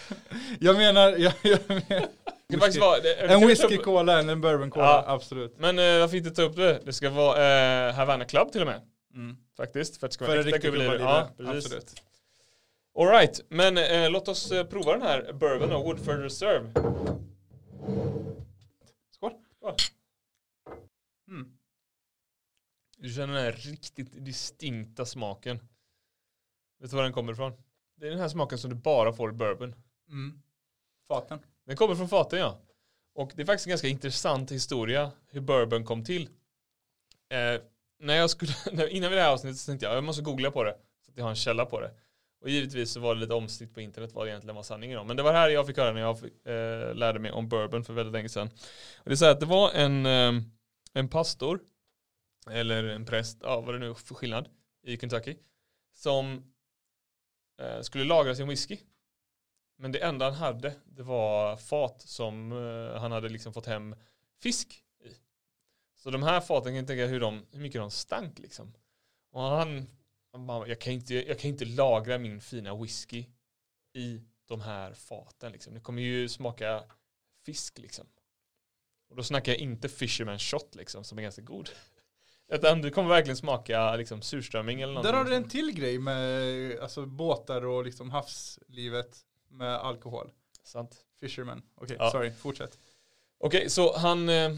[0.60, 2.21] jag menar, jag, jag menar
[2.56, 5.04] Det faktiskt vara, det, en whisky cola, en bourbon cola, Ja.
[5.06, 5.54] absolut.
[5.58, 6.80] Men eh, varför inte ta upp det?
[6.84, 8.80] Det ska vara eh, Havana Club till och med.
[9.14, 9.36] Mm.
[9.56, 9.96] Faktiskt.
[9.96, 10.68] För att det ska För vara en äkta.
[10.70, 11.64] Libre, Ja, precis.
[11.64, 12.02] absolut.
[12.98, 16.72] Alright, men eh, låt oss eh, prova den här Bourbon och Woodford Reserve.
[19.10, 19.32] Skål.
[19.56, 19.74] Skål.
[21.28, 21.52] Mm.
[22.98, 25.58] Du känner den här riktigt distinkta smaken.
[26.80, 27.52] Vet du var den kommer ifrån?
[27.96, 29.74] Det är den här smaken som du bara får i bourbon.
[30.08, 30.42] Mm.
[31.08, 31.38] Faten.
[31.66, 32.60] Den kommer från faten ja.
[33.14, 36.28] Och det är faktiskt en ganska intressant historia hur bourbon kom till.
[37.30, 37.60] Eh,
[37.98, 38.52] när jag skulle,
[38.90, 40.76] innan vi det här avsnittet så tänkte jag jag måste googla på det.
[41.04, 41.90] Så att jag har en källa på det.
[42.40, 45.06] Och givetvis så var det lite omstritt på internet vad det egentligen var sanningen om.
[45.06, 47.84] Men det var här jag fick höra när jag fick, eh, lärde mig om bourbon
[47.84, 48.48] för väldigt länge sedan.
[48.96, 50.32] Och det är så här att det var en, eh,
[50.92, 51.60] en pastor
[52.50, 54.48] eller en präst, ja vad det nu är för skillnad
[54.82, 55.36] i Kentucky
[55.94, 56.52] som
[57.60, 58.78] eh, skulle lagra sin whisky.
[59.82, 63.94] Men det enda han hade det var fat som eh, han hade liksom fått hem
[64.42, 65.08] fisk i.
[65.96, 68.74] Så de här faten kan jag tänka hur, de, hur mycket de stank liksom.
[69.32, 69.86] Och han,
[70.32, 73.26] han bara, jag kan, inte, jag kan inte lagra min fina whisky
[73.92, 75.74] i de här faten liksom.
[75.74, 76.84] Det kommer ju smaka
[77.44, 78.06] fisk liksom.
[79.08, 81.70] Och då snackar jag inte fisherman shot liksom som är ganska god.
[82.52, 85.12] Utan det kommer verkligen smaka liksom surströmming eller någonting.
[85.12, 85.50] Där har du en liksom.
[85.50, 90.30] till grej med alltså, båtar och liksom havslivet med alkohol.
[90.64, 90.96] Sant.
[91.20, 91.62] Fisherman.
[91.74, 92.10] Okej, Ja.
[92.10, 92.78] sorry, fortsätt.
[93.38, 94.50] Okej, så han, eh,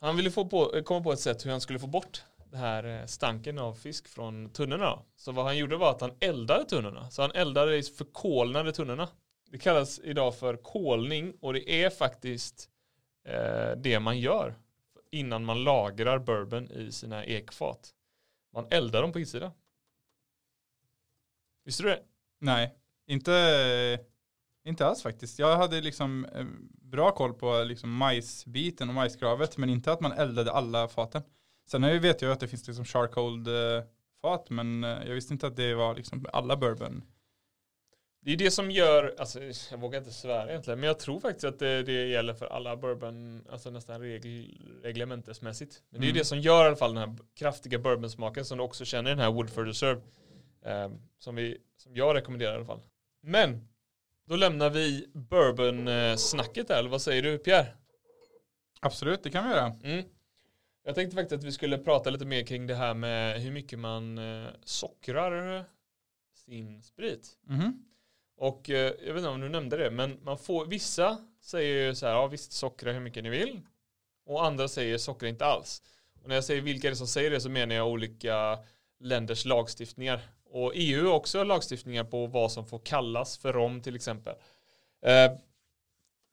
[0.00, 2.84] han ville få på, komma på ett sätt hur han skulle få bort det här
[3.00, 5.02] eh, stanken av fisk från tunnorna.
[5.16, 7.10] Så vad han gjorde var att han eldade tunnorna.
[7.10, 9.08] Så han eldade i förkolnade tunnorna.
[9.50, 12.70] Det kallas idag för kolning och det är faktiskt
[13.24, 14.54] eh, det man gör
[15.10, 17.94] innan man lagrar bourbon i sina ekfat.
[18.52, 19.50] Man eldar dem på insidan.
[21.64, 22.02] Visste du det?
[22.38, 22.74] Nej,
[23.10, 23.98] inte,
[24.64, 25.38] inte alls faktiskt.
[25.38, 26.44] Jag hade liksom eh,
[26.82, 31.22] bra koll på liksom majsbiten och majskravet, men inte att man eldade alla faten.
[31.70, 33.82] Sen jag- vet jag att det finns liksom charcoal eh,
[34.22, 37.02] fat, men eh, jag visste inte att det var liksom alla bourbon.
[38.22, 41.44] Det är det som gör, alltså jag vågar inte svära egentligen, men jag tror faktiskt
[41.44, 45.82] att det, det gäller för alla bourbon, alltså nästan regl, reglementesmässigt.
[45.90, 46.18] Men det är Mm.
[46.18, 49.14] det som gör i alla fall den här kraftiga bourbonsmaken som du också känner i
[49.14, 50.00] den här Woodford Reserve.
[50.64, 52.80] Eh, som, vi, som jag rekommenderar i alla fall.
[53.22, 53.68] Men,
[54.24, 57.66] då lämnar vi bourbon-snacket där, eller vad säger du Pierre?
[58.80, 59.76] Absolut, det kan vi göra.
[59.82, 60.04] Mm.
[60.84, 63.78] Jag tänkte faktiskt att vi skulle prata lite mer kring det här med hur mycket
[63.78, 65.64] man eh, sockrar
[66.34, 67.38] sin sprit.
[67.42, 67.84] Mhm.
[68.36, 71.94] Och eh, jag vet inte om du nämnde det, men man får, vissa säger ju
[71.94, 73.60] så här, ja visst sockra hur mycket ni vill.
[74.26, 75.82] Och andra säger sockra inte alls.
[76.22, 78.58] Och när jag säger vilka det är som säger det så menar jag olika
[79.00, 80.20] länders lagstiftningar.
[80.50, 84.34] Och EU har också lagstiftningar på vad som får kallas för rom till exempel.
[85.06, 85.32] Eh,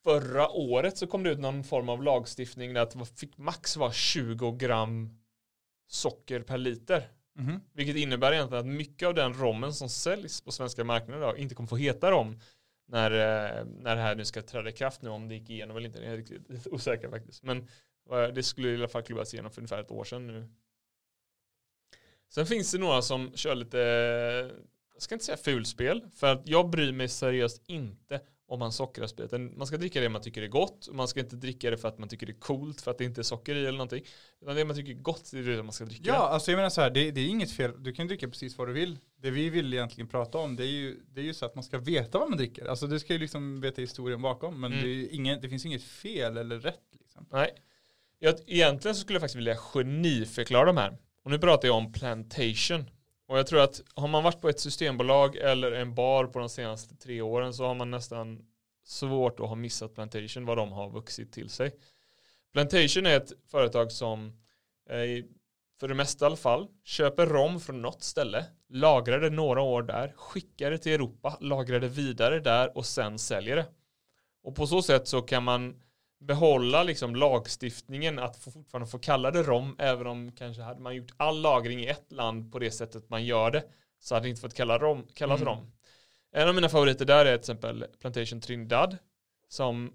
[0.03, 3.77] förra året så kom det ut någon form av lagstiftning där att var- fick max
[3.77, 5.09] vara 20 gram
[5.87, 7.07] socker per liter.
[7.35, 7.61] Mhm.
[7.73, 11.55] Vilket innebär egentligen att mycket av den rommen som säljs på svenska marknaden idag inte
[11.55, 12.39] kommer få heta rom
[12.87, 15.77] när, eh, när det här nu ska träda i kraft nu om det gick igenom
[15.77, 15.99] eller inte.
[15.99, 17.43] Jag är riktigt osäker faktiskt.
[17.43, 17.57] Men
[18.11, 20.49] eh, det skulle i alla fall klubbas igenom för ungefär ett år sedan nu.
[22.29, 23.77] Sen finns det några som kör lite,
[24.93, 29.07] jag ska inte säga fulspel, för att jag bryr mig seriöst inte om man sockrar
[29.07, 29.57] spriten.
[29.57, 30.89] Man ska dricka det man tycker är gott.
[30.91, 33.03] Man ska inte dricka det för att man tycker det är coolt för att det
[33.03, 34.03] inte är socker i eller någonting.
[34.41, 36.03] Utan det man tycker är gott det är det man ska dricka.
[36.05, 37.83] Ja, alltså jag menar så här, det, det är inget fel.
[37.83, 38.99] Du kan dricka precis vad du vill.
[39.21, 41.63] Det vi vill egentligen prata om, det är ju, det är ju så att man
[41.63, 42.65] ska veta vad man dricker.
[42.65, 44.85] Alltså du ska ju liksom veta historien bakom, men Mm.
[44.85, 47.25] det, ingen, det finns inget fel eller rätt liksom.
[47.31, 47.49] Nej.
[48.19, 50.97] Jag, egentligen så skulle jag faktiskt vilja geniförklara de här.
[51.27, 52.89] Och nu pratar jag om plantation.
[53.27, 56.49] Och jag tror att har man varit på ett systembolag eller en bar på de
[56.49, 58.39] senaste tre åren så har man nästan
[58.85, 61.71] svårt att ha missat plantation, vad de har vuxit till sig.
[62.53, 64.27] Plantation är ett företag som
[64.89, 65.25] eh,
[65.79, 69.83] för det mesta i alla fall köper rom från något ställe, lagrar det några år
[69.83, 73.65] där, skickar det till Europa, lagrar det vidare där och sen säljer det.
[74.43, 75.81] Och på så sätt så kan man
[76.19, 80.95] behålla liksom lagstiftningen att få fortfarande få kalla det rom även om kanske hade man
[80.95, 83.63] gjort all lagring i ett land på det sättet man gör det
[83.99, 85.53] så hade det inte fått kalla rom, kallas Mm.
[85.53, 85.71] rom.
[86.31, 88.97] En av mina favoriter där är till exempel Plantation Trinidad
[89.49, 89.93] som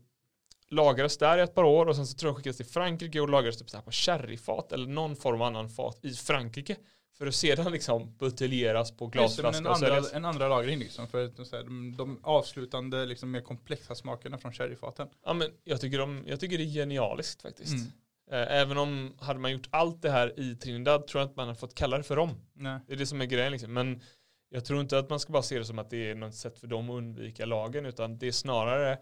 [0.69, 3.29] lagras där i ett par år och sen så tror jag skickas till Frankrike och
[3.29, 6.77] lagras typ så här på sherryfat eller någon form av annan fat i Frankrike
[7.19, 10.13] för att sedan liksom buteljeras på det, glasflaska en, andra, säljas.
[10.13, 11.19] en andra lagring liksom, för
[11.53, 15.09] här, de, de avslutande, liksom mer komplexa smakerna från sherryfaten.
[15.25, 17.73] Ja men jag tycker, de, jag tycker det är genialiskt faktiskt.
[17.73, 17.87] Mm.
[18.31, 21.47] Eh, Även om hade man gjort allt det här i Trinidad tror jag inte man
[21.49, 22.31] hade fått kalla det för rom.
[22.55, 22.81] Nej.
[22.87, 23.73] Det är det som är grejen liksom.
[23.73, 24.03] Men
[24.49, 26.59] jag tror inte att man ska bara se det som att det är något sätt
[26.59, 28.99] för dem att undvika lagen utan det är snarare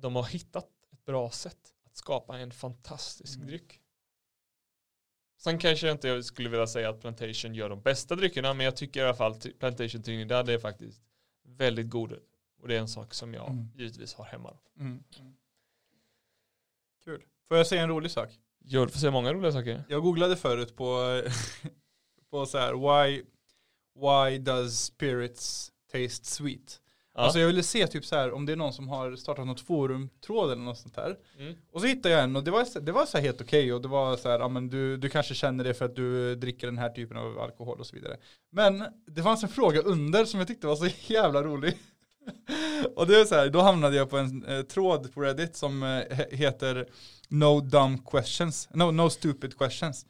[0.00, 3.48] de har hittat ett bra sätt att skapa en fantastisk Mm.
[3.48, 3.80] dryck.
[5.38, 8.76] Sen kanske jag inte skulle vilja säga att Plantation gör de bästa dryckerna men jag
[8.76, 11.02] tycker i alla fall att Plantation Trinidad är faktiskt
[11.44, 12.12] väldigt god.
[12.62, 13.68] Och det är en sak som jag Mm.
[13.74, 14.56] givetvis har hemma.
[14.78, 15.04] Mm.
[17.04, 17.22] Kul.
[17.48, 18.28] Får jag säga en rolig sak?
[18.64, 19.84] Gör för säga många roliga saker.
[19.88, 21.22] Jag googlade förut på,
[22.30, 23.22] på så här, why,
[23.94, 26.80] why does spirits taste sweet?
[27.16, 27.22] Ja.
[27.22, 29.60] Alltså jag ville se typ så här om det är någon som har startat något
[29.60, 31.16] forumtråd eller något sånt här.
[31.38, 31.54] mm.
[31.72, 33.82] Och så hittade jag en och det var, det var så här helt okej och
[33.82, 36.66] det var så här, ja men du, du kanske känner det för att du dricker
[36.66, 38.16] den här typen av alkohol och så vidare.
[38.52, 41.78] Men det fanns en fråga under som jag tyckte var så jävla rolig.
[42.96, 45.82] och det är så här, då hamnade jag på en eh, tråd på Reddit som
[45.82, 46.86] eh, he- heter
[47.28, 50.06] No dumb questions, no, no stupid questions.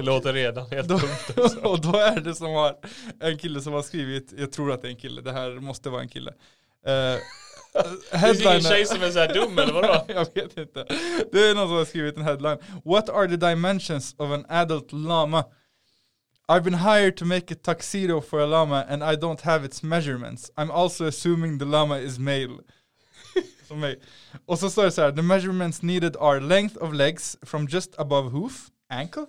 [0.00, 1.56] Det låter redan helt då, dumt.
[1.62, 2.76] och då är det som har
[3.20, 5.90] en kille som har skrivit, jag tror att det är en kille, det här måste
[5.90, 6.32] vara en kille.
[6.88, 7.18] Uh,
[8.12, 10.04] Det finns ingen tjej som är så här dum eller vadå?
[10.08, 10.86] jag vet inte.
[11.32, 12.58] Det är någon som har skrivit en headline.
[12.84, 15.44] What are the dimensions of an adult llama?
[16.48, 19.82] I've been hired to make a tuxedo for a llama and I don't have its
[19.82, 20.50] measurements.
[20.56, 22.58] I'm also assuming the llama is male.
[23.68, 24.00] Som mig.
[24.46, 27.98] Och så står det så här, the measurements needed are length of legs from just
[27.98, 28.52] above hoof,
[28.90, 29.26] ankle,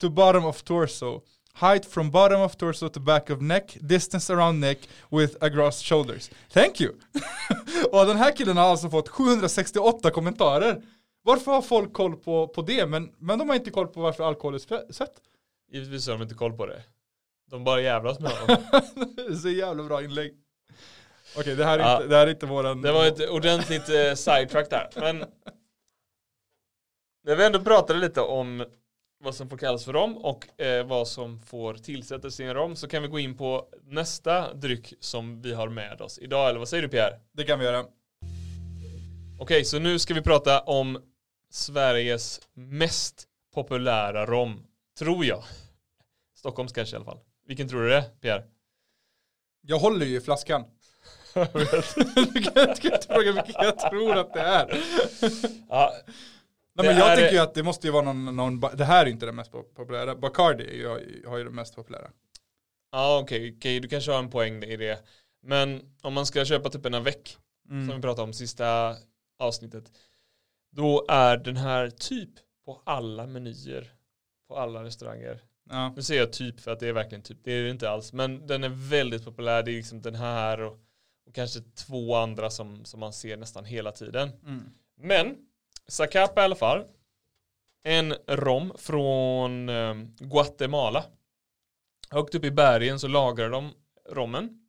[0.00, 1.22] to bottom of torso.
[1.52, 4.78] Height from bottom of torso to back of neck, distance around neck
[5.10, 6.30] with across shoulders.
[6.52, 6.92] Thank you!
[7.92, 10.82] och den här killen har alltså fått 768 kommentarer.
[11.22, 12.86] Varför har folk koll på, på det?
[12.86, 15.14] Men, men de har inte koll på varför alkohol är sött.
[15.72, 16.82] Givetvis har de inte koll på det.
[17.50, 18.56] De bara jävlas med honom.
[19.16, 20.34] det är så jävla bra inlägg.
[21.36, 21.96] Okej, det här är Ja.
[21.96, 22.82] inte, det här är inte våran...
[22.82, 24.88] Det var ett ordentligt eh, sidetrack där.
[24.96, 25.24] Men
[27.24, 28.64] när vi ändå pratade lite om
[29.22, 32.76] vad som får kallas för rom och eh, vad som får tillsättas i en rom
[32.76, 36.48] så kan vi gå in på nästa dryck som vi har med oss idag.
[36.48, 37.20] Eller vad säger du Pierre?
[37.32, 37.84] Det kan vi göra.
[39.40, 41.02] Okej, så nu ska vi prata om
[41.50, 44.66] Sveriges mest populära rom.
[44.98, 45.42] Tror jag.
[46.36, 47.20] Stockholms kanske i alla fall.
[47.46, 48.44] Vilken tror du det är, Pierre?
[49.60, 50.64] Jag håller ju i flaskan.
[51.34, 54.80] du kan inte fråga vilken jag tror att det är.
[55.68, 55.92] Ja,
[56.74, 59.06] Nej men jag är- tänker ju att det måste ju vara någon, någon det här
[59.06, 60.16] är inte det mest pop- populära.
[60.16, 60.84] Bacardi
[61.26, 62.10] har ju det mest populära.
[62.92, 65.04] ja okej, okej, du kanske har en poäng i det.
[65.42, 67.36] Men om man ska köpa typ en avec,
[67.70, 67.86] Mm.
[67.88, 68.96] som vi pratade om sista
[69.38, 69.84] avsnittet,
[70.72, 72.30] då är den här typ
[72.66, 73.92] på alla menyer,
[74.48, 75.40] på alla restauranger.
[75.70, 75.92] Ja.
[75.96, 78.12] Nu säger jag typ för att det är verkligen typ, det är det inte alls,
[78.12, 80.78] men den är väldigt populär, det är liksom den här och,
[81.26, 84.30] och kanske två andra som, som man ser nästan hela tiden.
[84.44, 84.64] Mm.
[85.00, 85.36] Men
[85.90, 86.84] Zacapa i alla fall.
[87.82, 91.04] En rom från eh, Guatemala.
[92.10, 93.72] Högt upp i bergen så lagrar de
[94.10, 94.66] rommen.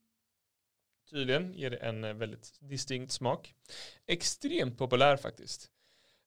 [1.10, 3.53] Tydligen ger det en eh, väldigt distinkt smak.
[4.07, 5.71] Extremt populär faktiskt.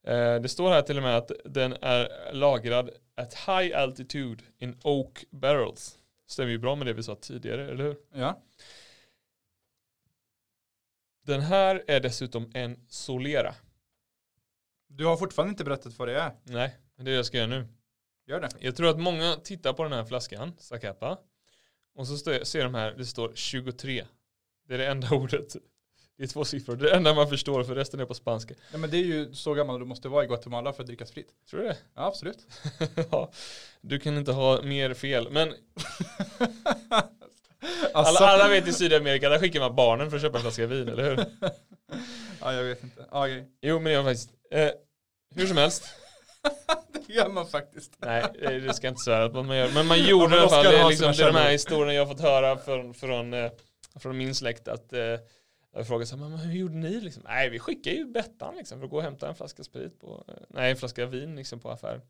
[0.06, 4.80] Eh, det står här till och med att den är lagrad at high altitude in
[4.82, 5.98] oak barrels.
[6.26, 7.96] Stämmer ju bra med det vi sa tidigare, eller hur?
[8.14, 8.42] Ja.
[11.22, 13.54] Den här är dessutom en Solera.
[14.96, 16.32] Du har fortfarande inte berättat vad det är.
[16.44, 17.68] Nej, det är det jag ska göra nu.
[18.26, 18.48] Gör det.
[18.58, 21.18] Jag tror att många tittar på den här flaskan, Zacapa.
[21.94, 24.04] Och så ser de här, det står 23.
[24.68, 25.56] Det är det enda ordet.
[26.16, 26.76] Det är två siffror.
[26.76, 28.54] Det är det enda man förstår för resten är på spanska.
[28.72, 31.06] Ja, men det är ju så gammal du måste vara i Guatemala för att dricka
[31.06, 31.28] sprit.
[31.50, 31.76] Tror du det?
[31.94, 32.46] Ja, absolut.
[33.10, 33.30] ja.
[33.80, 35.30] Du kan inte ha mer fel.
[35.30, 35.48] Men
[37.92, 40.66] Alltså, alla, alla vet i Sydamerika, där skickar man barnen för att köpa en flaska
[40.66, 41.16] vin, eller hur?
[42.40, 43.06] ja, jag vet inte.
[43.10, 43.48] Ja, okej.
[43.62, 44.30] Jo, men var faktiskt.
[44.50, 44.70] Eh,
[45.34, 45.84] hur som helst.
[47.06, 47.92] Det gör man faktiskt.
[47.98, 49.70] Nej, det ska jag inte svära på att man gör.
[49.74, 51.94] Men man gjorde men i alla fall, det är liksom det är de här historierna
[51.94, 53.50] jag har fått höra från, från, eh,
[54.00, 55.00] från min släkt att eh,
[55.74, 57.22] jag frågade så här, men hur gjorde ni liksom?
[57.26, 60.24] Nej, vi skickade ju Bettan liksom för att gå och hämta en flaska sprit på,
[60.28, 62.00] eh, nej en flaska vin liksom på affär.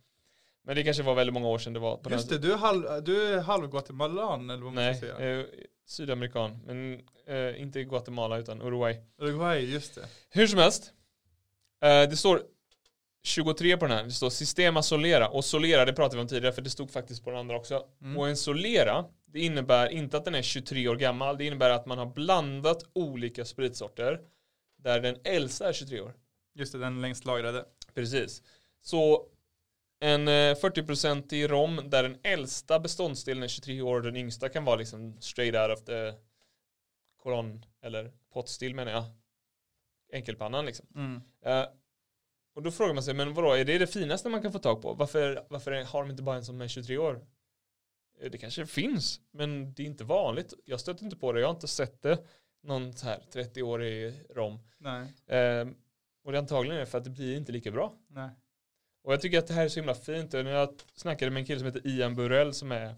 [0.67, 2.57] Men det kanske var väldigt många år sedan det var på Just det, du är
[2.57, 5.41] halv, du är halv Guatemalan eller vad man Nej, ska säga.
[5.41, 5.47] eh,
[5.87, 8.97] sydamerikan, men eh, inte Guatemala utan Uruguay.
[9.19, 10.09] Uruguay, just det.
[10.31, 10.93] Hur som helst.
[11.83, 12.43] Eh, det står
[13.23, 14.05] 23 på den här.
[14.05, 15.29] Det står Sistema Solera.
[15.29, 17.87] Och Solera, det pratade vi om tidigare för det stod faktiskt på den andra också.
[18.03, 18.19] Mm.
[18.19, 21.39] Och en Solera, det innebär inte att den är 23 år gammal.
[21.39, 24.21] Det innebär att man har blandat olika spritsorter.
[24.79, 26.15] Där den äldsta är 23 år.
[26.55, 27.65] Just det, den längst lagrade.
[27.95, 28.43] Precis.
[28.83, 29.27] Så
[30.05, 34.49] en eh, 40% i rom där den äldsta beståndsdelen är 23 år och den yngsta
[34.49, 36.15] kan vara liksom straight out of the
[37.23, 39.05] kolonn eller potstill menar jag.
[40.13, 40.87] Enkelpannan liksom.
[40.95, 41.21] Mm.
[41.45, 41.67] Eh,
[42.55, 44.83] och då frågar man sig, men vadå, är det det finaste man kan få tag
[44.83, 44.95] på?
[44.95, 47.27] Varför, varför har de inte bara en som är 23 år?
[48.21, 50.55] Eh, Det kanske finns, men det är inte vanligt.
[50.65, 52.19] Jag stöter inte på det, jag har inte sett det.
[52.63, 54.59] Någon så här 30-årig rom.
[54.79, 55.69] Nej, Eh,
[56.25, 57.95] och det antagligen är för att det blir inte lika bra.
[58.09, 58.31] nej.
[59.05, 60.35] Och jag tycker att det här är så himla fint.
[60.35, 62.95] Och när jag snackade med en kille som heter Ian Burrell som är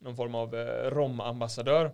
[0.00, 1.92] någon form av eh, romambassadör.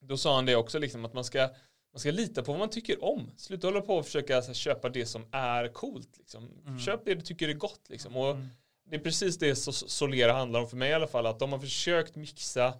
[0.00, 1.48] Då sa han det också liksom att man ska,
[1.92, 3.30] man ska lita på vad man tycker om.
[3.36, 6.18] Sluta hålla på och försöka här, köpa det som är coolt.
[6.18, 6.50] Liksom.
[6.66, 6.78] Mm.
[6.78, 7.88] Köp det du tycker är gott.
[7.88, 8.16] Liksom.
[8.16, 8.46] Och Mm.
[8.90, 11.26] det är precis det Solera handlar om för mig i alla fall.
[11.26, 12.74] Att de har försökt mixa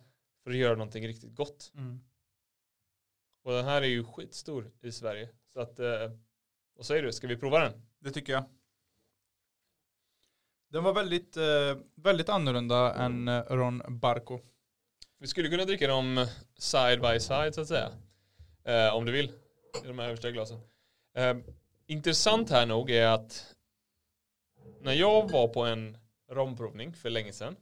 [0.44, 1.73] för att göra någonting riktigt gott.
[1.75, 2.01] Mm.
[3.44, 5.29] Och den här är ju skitstor i Sverige.
[5.53, 6.11] Så att, eh,
[6.77, 7.12] vad säger du?
[7.12, 7.83] Ska vi prova den?
[7.99, 8.44] Det tycker jag.
[10.75, 14.41] Den var väldigt, eh, väldigt annorlunda än eh, Ron Barco.
[15.19, 16.27] Vi skulle kunna dricka dem
[16.59, 17.91] side by side så att säga.
[18.65, 19.33] Eh, om du vill.
[19.85, 20.61] I de här översta glasen.
[21.17, 21.37] Eh,
[21.87, 23.55] intressant här nog är att
[24.81, 25.99] när jag var på en
[26.31, 27.57] romprovning för länge sedan.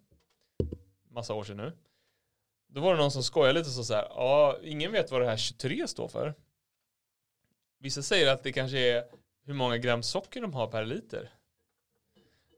[1.11, 1.73] Massa år sedan nu.
[2.69, 4.07] Då var det någon som skojade lite så, så här.
[4.11, 6.35] Ja, ingen vet vad det här 23 står för.
[7.79, 9.05] Vissa säger att det kanske är
[9.45, 11.31] hur många gram socker de har per liter.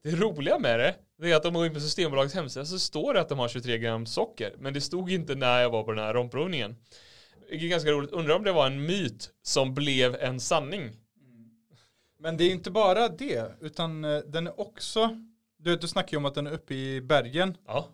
[0.04, 2.78] Det roliga med det, det är att om man går in på Systembolagets hemsida så
[2.78, 4.54] står det att de har 23 gram socker.
[4.58, 6.76] Men det stod inte när jag var på den här romprovningen.
[7.48, 8.10] Det är ganska roligt.
[8.12, 10.90] Undrar om det var en myt som blev en sanning.
[12.18, 15.10] Men det är inte bara det, utan eh, den är också,
[15.56, 17.56] du, du snackar ju om att den är uppe i bergen.
[17.66, 17.88] Ja.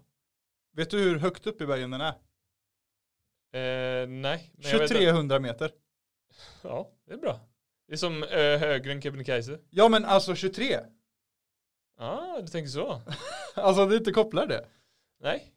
[0.76, 2.14] Vet du hur högt upp i bergen den är?
[3.52, 4.50] Eh, nej.
[4.56, 5.70] men jag vet att- 2300 meter.
[6.62, 7.40] Ja, det är bra.
[7.86, 9.58] Det är som eh, högre än Kebnekaise.
[9.70, 10.78] Ja men alltså 23.
[12.00, 13.02] Ja, ah, du tänker så.
[13.54, 14.66] Alltså det inte kopplar det.
[15.18, 15.54] Nej.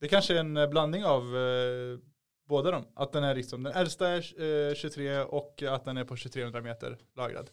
[0.00, 1.98] Det kanske är en eh, blandning av eh,
[2.48, 2.86] båda dem.
[2.94, 6.60] Att den är liksom, den äldsta är eh, 23 och att den är på 2300
[6.60, 7.50] meter lagrad.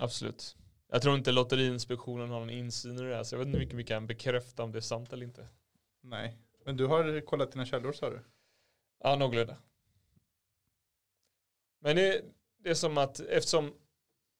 [0.00, 0.56] Absolut.
[0.88, 3.64] Jag tror inte Lotteriinspektionen har någon insyn i det här så jag vet inte hur
[3.64, 5.48] mycket vi kan bekräfta om det är sant eller inte.
[6.00, 6.38] Nej.
[6.64, 8.20] Men du har kollat dina källor sa du?
[9.02, 9.56] Ja, någorlunda.
[11.80, 12.24] Men det,
[12.58, 13.74] det är som att eftersom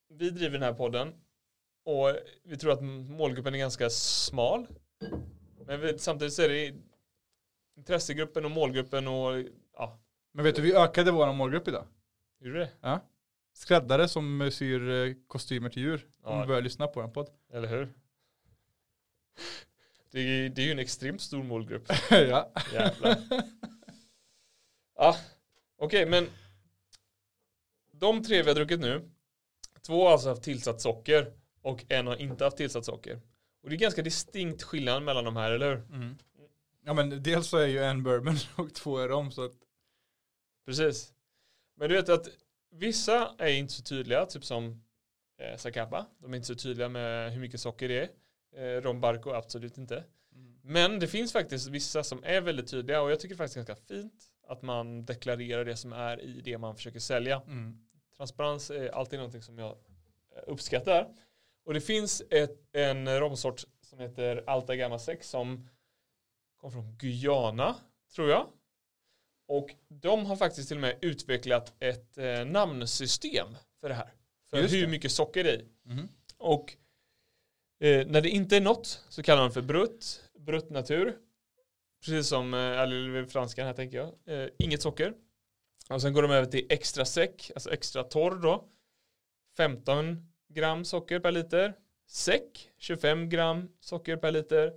[0.09, 1.20] vi driver den här podden
[1.83, 4.67] och vi tror att målgruppen är ganska smal.
[5.65, 6.73] Men vi, samtidigt så är det
[7.77, 9.43] intressegruppen och målgruppen och
[9.77, 9.99] ja,
[10.31, 11.85] Men vet du, vi ökade vår målgrupp idag.
[12.39, 12.99] hur är det?
[13.53, 16.07] Skräddare som syr eh, kostymer till djur.
[16.23, 16.41] Om Ja.
[16.41, 17.29] du börjar lyssna på den podd.
[17.53, 17.93] Eller hur?
[20.11, 21.83] Det är, det är ju en extremt stor målgrupp.
[22.11, 22.51] ja.
[22.73, 23.17] Jävlar.
[24.95, 25.15] Ja,
[25.77, 26.27] okej men
[27.91, 29.09] de tre vi har druckit nu,
[29.81, 33.21] två har alltså haft tillsatt socker och en har inte haft tillsatt socker.
[33.63, 35.95] Och det är ganska distinkt skillnad mellan de här, eller hur?
[35.95, 36.17] Mm.
[36.85, 39.55] Ja men dels så är ju en bourbon och två är rom så att
[40.65, 41.13] Precis.
[41.75, 42.29] Men du vet att
[42.71, 44.83] vissa är inte så tydliga, typ som
[45.37, 46.05] eh, Zacapa.
[46.17, 48.09] De är inte så tydliga med hur mycket socker det är.
[48.77, 50.03] Eh, Rom Barco absolut inte.
[50.63, 54.23] Men det finns faktiskt vissa som är väldigt tydliga och jag tycker faktiskt ganska fint
[54.47, 57.41] att man deklarerar det som är i det man försöker sälja.
[57.47, 57.77] mm.
[58.17, 59.77] Transparens är alltid någonting som jag
[60.47, 61.07] uppskattar.
[61.65, 65.69] Och det finns ett, en romsort som heter Alta Gamma 6 som
[66.57, 67.75] kom från Guyana,
[68.15, 68.47] tror jag.
[69.47, 73.47] Och de har faktiskt till och med utvecklat ett eh, namnsystem
[73.79, 74.13] för det här.
[74.49, 74.87] För Just hur det.
[74.87, 75.67] mycket socker det är i.
[75.83, 76.07] Mhm.
[76.37, 76.75] Och
[77.79, 81.17] eh, när det inte är något så kallar de för brutt, brutt natur.
[82.05, 84.41] Precis som, eh, eller franskan här tänker jag.
[84.43, 85.13] Eh, inget socker.
[85.89, 88.69] Och sen går de över till extra säck, alltså extra torr då.
[89.57, 91.73] 15 gram socker per liter.
[92.07, 94.73] Säck, 25 gram socker per liter.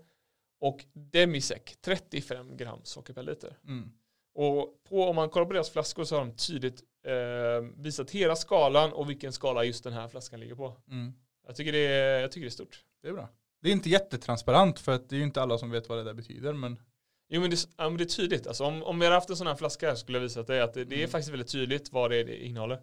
[0.60, 3.58] Och demisäck, 35 gram socker per liter.
[3.66, 3.92] Mm.
[4.34, 8.36] Och på, om man kollar på deras flaskor så har de tydligt eh, visat hela
[8.36, 10.76] skalan och vilken skala just den här flaskan ligger på.
[10.90, 11.12] Mm.
[11.46, 12.84] Jag tycker det är, jag tycker det är stort.
[13.02, 13.28] Det är bra.
[13.62, 16.04] Det är inte jättetransparent för att det är ju inte alla som vet vad det
[16.04, 16.80] där betyder men
[17.28, 18.46] Jo men det, ja, men det är tydligt.
[18.46, 20.60] Alltså, om, om vi hade haft en sån här flaska här skulle jag visa dig
[20.60, 21.10] att det, det är Mm.
[21.10, 22.80] faktiskt väldigt tydligt vad det, är det innehåller.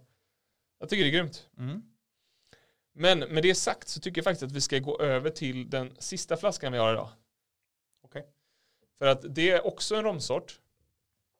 [0.79, 1.49] Jag tycker det är grymt.
[1.57, 1.81] mm.
[2.93, 5.95] Men med det sagt så tycker jag faktiskt att vi ska gå över till den
[5.99, 7.09] sista flaskan vi har idag.
[8.03, 8.25] Okej.
[8.97, 10.59] För att det är också en romsort.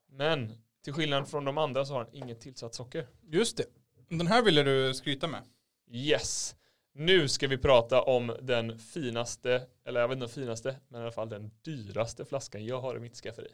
[0.10, 3.08] Men till skillnad från de andra så har den inget tillsatt socker.
[3.22, 3.66] Just det.
[4.10, 5.44] Den här ville du skryta med.
[5.92, 6.56] Yes.
[6.94, 11.04] Nu ska vi prata om den finaste, eller jag vet inte om finaste, men i
[11.04, 13.52] alla fall den dyraste flaskan jag har i mitt skafferi.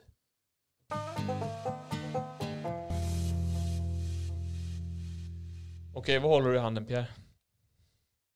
[5.95, 7.07] Okej, vad håller du i handen Pierre?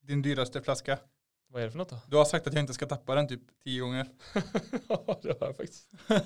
[0.01, 0.99] Din dyraste flaska.
[1.47, 1.99] Vad är det för något då?
[2.07, 4.07] Du har sagt att jag inte ska tappa den typ tio gånger.
[4.89, 5.89] Ja, det har jag faktiskt.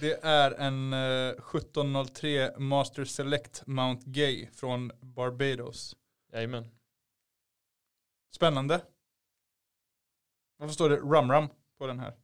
[0.00, 5.96] Det är en eh, 1703 Master Select Mount Gay från Barbados.
[6.32, 6.68] Jajamän.
[8.34, 8.80] Spännande.
[10.56, 11.48] Varför står det Rum Rum
[11.78, 12.14] på den här?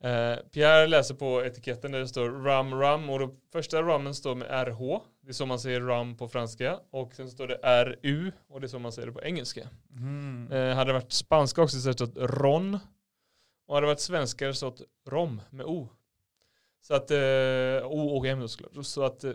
[0.00, 4.34] Eh, Pierre läser på etiketten där det står rum rum och då första rummen står
[4.34, 5.00] med RH.
[5.20, 6.80] Det är så man säger rum på franska.
[6.90, 9.68] Och sen står det RU och det är så man säger det på engelska.
[9.90, 10.52] Mm.
[10.52, 12.78] Eh, hade det varit spanska också så hade det stått ron.
[13.66, 15.88] Och hade det varit svenska hade det stått rom med O.
[16.80, 18.86] Så att, eh, O och M då såklart.
[18.86, 19.32] Så att eh,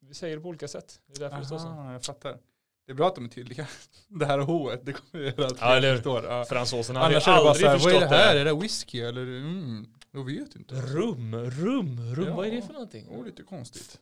[0.00, 1.00] vi säger det på olika sätt.
[1.06, 1.68] Det är därför det står så.
[1.68, 2.38] Aha, jag fattar.
[2.86, 3.66] Det är bra att de är tydliga.
[4.08, 6.24] Det här H, det kommer göra att Ja, eller förstår.
[6.24, 6.44] Ja.
[6.44, 8.34] Fransoserna hade ju Annars det bara aldrig så här, förstått vad är det här?
[8.34, 8.40] det.
[8.40, 9.22] Är det whisky eller?
[9.22, 10.74] Mm, jag vet inte.
[10.74, 12.26] Rum, rum, rum.
[12.26, 12.36] Ja.
[12.36, 13.08] Vad är det för någonting?
[13.08, 14.00] Oh, lite konstigt.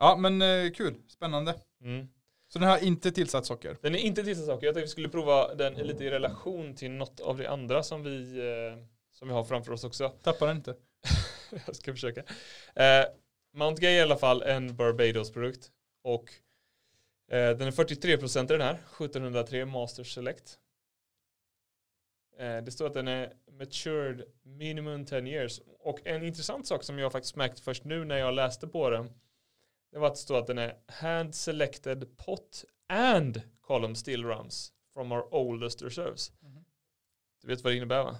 [0.00, 1.54] Ja men eh, kul, spännande.
[1.84, 2.08] Mm.
[2.52, 3.76] Så den har inte tillsatt socker?
[3.82, 4.66] Den är inte tillsatt socker.
[4.66, 8.02] Jag tänkte vi skulle prova den lite i relation till något av det andra som
[8.02, 10.08] vi, eh, som vi har framför oss också.
[10.22, 10.74] Tappar den inte?
[11.66, 12.20] Jag ska försöka.
[12.74, 13.04] Eh,
[13.54, 15.70] Mount Gay är i alla fall en Barbados-produkt.
[16.04, 16.24] Och
[17.36, 18.74] den är 43% i den här.
[18.74, 20.58] 1703 Master Select.
[22.38, 25.60] Eh, det står att den är matured minimum 10 years.
[25.78, 29.10] Och en intressant sak som jag faktiskt märkte först nu när jag läste på den.
[29.90, 34.72] Det var att det står att den är hand selected pot and column still rums
[34.92, 36.32] from our oldest reserves.
[36.40, 36.64] Mhm.
[37.42, 38.18] Du vet vad det innebär va?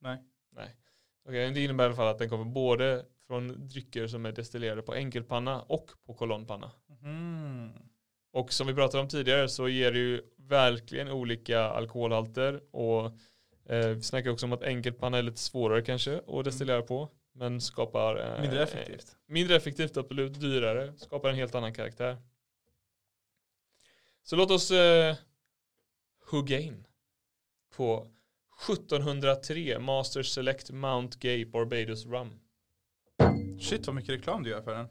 [0.00, 0.22] Nej.
[0.50, 0.76] Nej.
[1.24, 4.82] Okej, det innebär i alla fall att den kommer både från drycker som är destillerade
[4.82, 6.70] på enkelpanna och på kolonnpanna.
[7.02, 7.70] Mm.
[8.32, 13.04] Och som vi pratade om tidigare så ger det ju verkligen olika alkoholhalter och
[13.68, 17.60] eh, vi snackar också om att enkelpanna är lite svårare kanske att destillera på men
[17.60, 19.16] skapar eh, Mindre effektivt.
[19.26, 22.16] mindre effektivt, absolut dyrare, skapar en helt annan karaktär.
[24.22, 25.16] Så låt oss eh,
[26.30, 26.86] hugga in
[27.76, 28.06] på
[28.68, 32.40] 1703 Master Select Mount Gay Barbados Rum.
[33.60, 34.88] Shit vad mycket reklam du gör för den.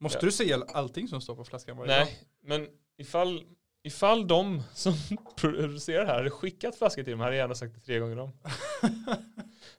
[0.00, 0.24] Måste Ja.
[0.24, 2.48] du säga allting som står på flaskan varje Nej, dag?
[2.48, 3.44] men ifall,
[3.82, 4.92] ifall de som
[5.36, 8.18] producerar det här hade skickat flaskor till dem hade jag gärna sagt det tre gånger
[8.18, 8.32] om.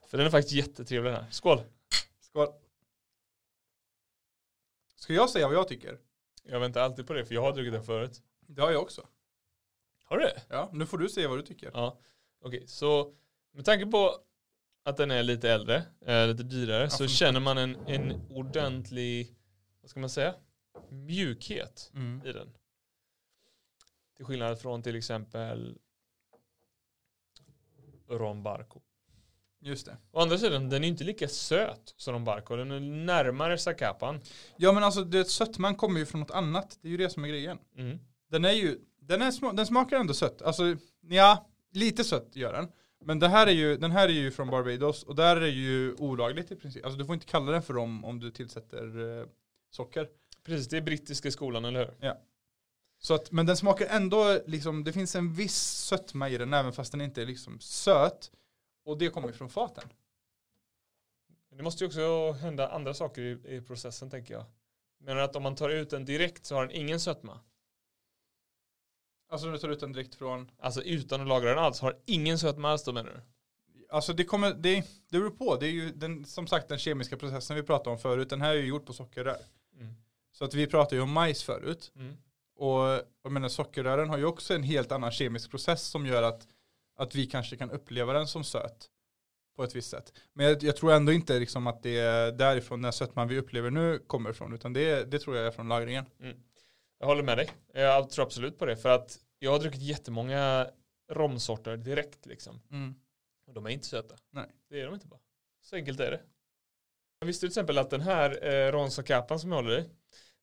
[0.08, 1.30] För den är faktiskt jättetrevlig den här.
[1.30, 1.60] Skål!
[2.20, 2.48] Skål.
[4.96, 5.98] Ska jag säga vad jag tycker?
[6.42, 8.22] Jag väntar alltid på det för jag har druckit den förut.
[8.46, 9.06] Det har jag också.
[10.04, 10.42] Har du det?
[10.48, 11.70] Ja, nu får du säga vad du tycker.
[11.74, 11.98] Ja.
[12.40, 13.14] Okej, så
[13.52, 14.16] med tanke på
[14.86, 19.36] att den är lite äldre, eh, lite dyrare, så för- känner man en, en ordentlig,
[19.80, 20.34] vad ska man säga,
[20.90, 22.26] mjukhet Mm.
[22.26, 22.52] i den.
[24.16, 25.78] Till skillnad från till exempel
[28.10, 28.80] Ron Barco.
[29.60, 29.96] Just det.
[30.12, 32.56] Å andra sidan, den är inte lika söt som Ron Barco.
[32.56, 34.20] Den är närmare Zacapan.
[34.56, 36.78] Ja men alltså det sötman kommer ju från något annat.
[36.82, 37.58] Det är ju det som är grejen.
[37.76, 37.98] Mm.
[38.30, 40.42] Den är ju, den, är den smakar ändå sött.
[40.42, 42.68] Alltså, ja, lite sött gör den.
[43.04, 45.48] Men det här är ju, den här är ju från Barbados och där är det
[45.48, 46.84] ju olagligt i princip.
[46.84, 49.26] Alltså du får inte kalla den för rom om du tillsätter eh,
[49.70, 50.08] socker.
[50.44, 51.94] Precis, det är brittiska skolan, eller hur?
[52.98, 56.72] Så att, men den smakar ändå liksom, det finns en viss sötma i den även
[56.72, 58.30] fast den inte är liksom söt.
[58.84, 59.88] Och det kommer ju från faten.
[61.50, 64.44] Det måste ju också hända andra saker i, i processen, tänker jag.
[64.98, 67.40] Menar att om man tar ut den direkt så har den ingen sötma?
[69.28, 70.50] Alltså du tar ut den direkt från?
[70.58, 73.20] Alltså utan att lagra den alls, har ingen sötma alls då menar du?
[73.90, 74.74] Alltså det kommer, det,
[75.10, 75.56] det beror på.
[75.56, 78.30] Det är ju den, som sagt den kemiska processen vi pratade om förut.
[78.30, 79.38] Den här är ju gjord på sockerrör.
[79.80, 79.94] Mm.
[80.32, 81.92] Så att vi pratade ju om majs förut.
[81.96, 82.16] Mm.
[82.56, 86.46] Och jag menar sockerrören har ju också en helt annan kemisk process som gör att,
[86.96, 88.90] att vi kanske kan uppleva den som söt
[89.56, 90.12] på ett visst sätt.
[90.32, 93.70] Men jag, jag tror ändå inte liksom att det är därifrån den sötman vi upplever
[93.70, 96.04] nu kommer ifrån utan det, det tror jag är från lagringen.
[96.98, 97.50] Jag håller med dig.
[97.72, 98.76] Jag tror absolut på det.
[98.76, 100.70] För att jag har druckit jättemånga
[101.12, 102.60] romsorter direkt liksom.
[103.46, 104.14] Och de är inte söta.
[104.30, 104.46] Nej.
[104.68, 105.20] Det är de inte bara.
[105.62, 106.20] Så enkelt är det.
[107.18, 109.84] Jag visste till exempel att den här eh, Ronsa som jag håller i.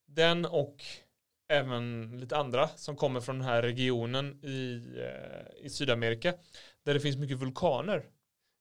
[0.06, 0.84] Den och
[1.50, 6.34] även lite andra som kommer från den här regionen i, eh, i Sydamerika.
[6.84, 8.06] Där det finns mycket vulkaner.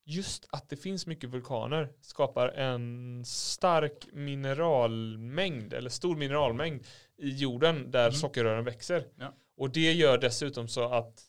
[0.05, 6.87] Just att det finns mycket vulkaner skapar en stark mineralmängd eller stor mineralmängd
[7.17, 8.13] i jorden där Mm.
[8.13, 9.05] sockerrören växer.
[9.19, 9.33] Ja.
[9.57, 11.23] Och det gör dessutom så att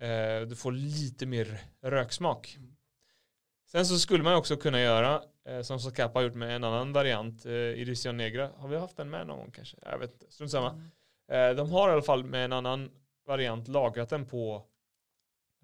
[0.00, 2.54] eh, du får lite mer röksmak.
[2.58, 2.76] Mm.
[3.66, 6.92] Sen så skulle man också kunna göra eh, som Socapa har gjort med en annan
[6.92, 8.50] variant, eh, Edition Negra.
[8.56, 9.76] Har vi haft den med någon gång kanske?
[9.82, 10.82] Jag vet inte, strunt samma.
[11.32, 12.90] Eh, de har i alla fall med en annan
[13.26, 14.62] variant lagrat den på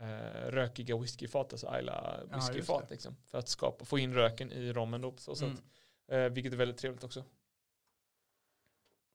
[0.03, 2.95] eh, rökiga whiskyfat, alltså Ayla Ja, whiskyfat det.
[2.95, 5.45] liksom, för att skapa, få in röken i rommen då så.
[5.45, 5.57] Mm.
[6.09, 7.25] Eh, vilket är väldigt trevligt också.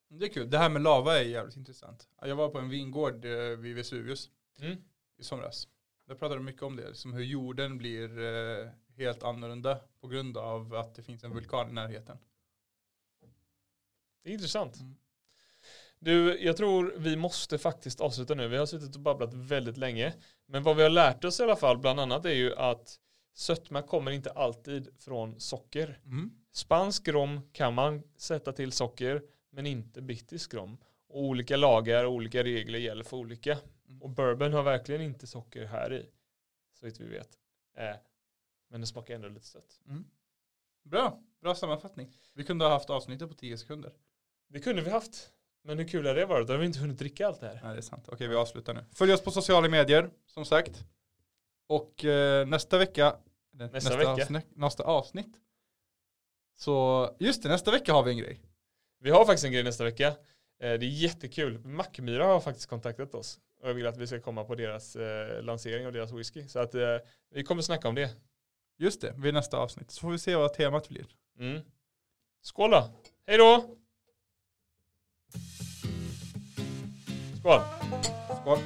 [0.10, 0.50] Det är kul.
[0.50, 2.10] Det här med lava är jävligt intressant.
[2.22, 4.30] Jag var på en vingård eh, vid Vesuvius
[4.60, 4.78] Mm.
[5.18, 5.68] i somras.
[6.06, 10.38] Där pratade de mycket om det, liksom hur jorden blir eh, helt annorlunda på grund
[10.38, 12.18] av att det finns en vulkan i närheten.
[14.24, 14.80] Det är intressant.
[14.80, 14.96] Mm.
[16.00, 18.48] Du, jag tror vi måste faktiskt avsluta nu.
[18.48, 20.14] Vi har suttit och babblat väldigt länge.
[20.46, 23.00] Men vad vi har lärt oss i alla fall, bland annat, är ju att
[23.34, 26.00] sötma kommer inte alltid från socker.
[26.06, 26.32] Mm.
[26.52, 30.78] Spansk rom kan man sätta till socker, men inte brittisk rom.
[31.08, 33.58] Och olika lagar och olika regler gäller för olika.
[33.88, 34.02] Mm.
[34.02, 36.10] Och bourbon har verkligen inte socker här i,
[36.80, 37.30] så vitt vi vet.
[37.78, 37.96] Eh,
[38.70, 39.80] men det smakar ändå lite sött.
[39.88, 40.06] Mm.
[40.84, 42.16] Bra, bra sammanfattning.
[42.34, 43.94] Vi kunde ha haft avsnittet på 10 sekunder.
[44.48, 45.34] Det kunde vi haft.
[45.68, 46.48] Men hur kul har det varit?
[46.48, 47.60] Då har vi inte hunnit dricka allt det här.
[47.64, 48.06] Nej, det är sant.
[48.08, 48.86] Okej, vi avslutar nu.
[48.94, 50.86] Följ oss på sociala medier, som sagt.
[51.68, 53.16] Och eh, nästa vecka,
[53.54, 54.10] eller Nästa vecka.
[54.12, 55.36] Avsnitt, nästa avsnitt.
[56.56, 58.42] Så, just det, nästa vecka har vi en grej.
[59.00, 60.08] Vi har faktiskt en grej nästa vecka.
[60.08, 60.14] Eh,
[60.60, 61.60] Det är jättekul.
[61.60, 63.40] Mackmyra har faktiskt kontaktat oss.
[63.62, 66.48] Och jag vill att vi ska komma på deras eh, lansering av deras whisky.
[66.48, 66.98] Så att eh,
[67.32, 68.10] vi kommer snacka om det.
[68.78, 69.92] Just det, vid nästa avsnitt.
[69.92, 71.06] Så får vi se vad temat blir.
[71.40, 71.62] Mm.
[72.42, 72.90] Skål då!
[73.28, 73.76] Hej då!
[77.40, 77.62] Skål!
[78.42, 78.60] Skål.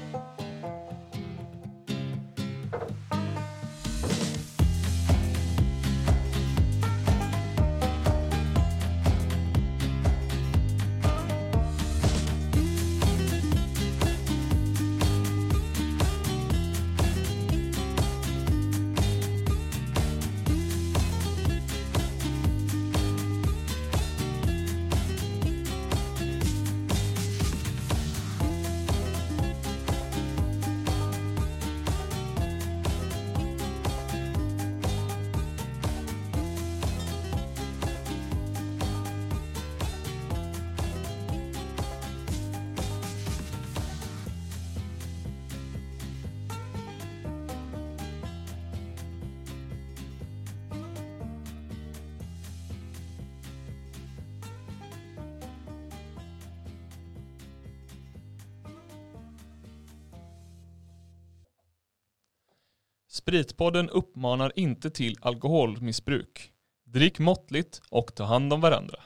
[63.31, 66.51] Spritpodden uppmanar inte till alkoholmissbruk.
[66.85, 68.99] Drick måttligt och ta hand om varandra.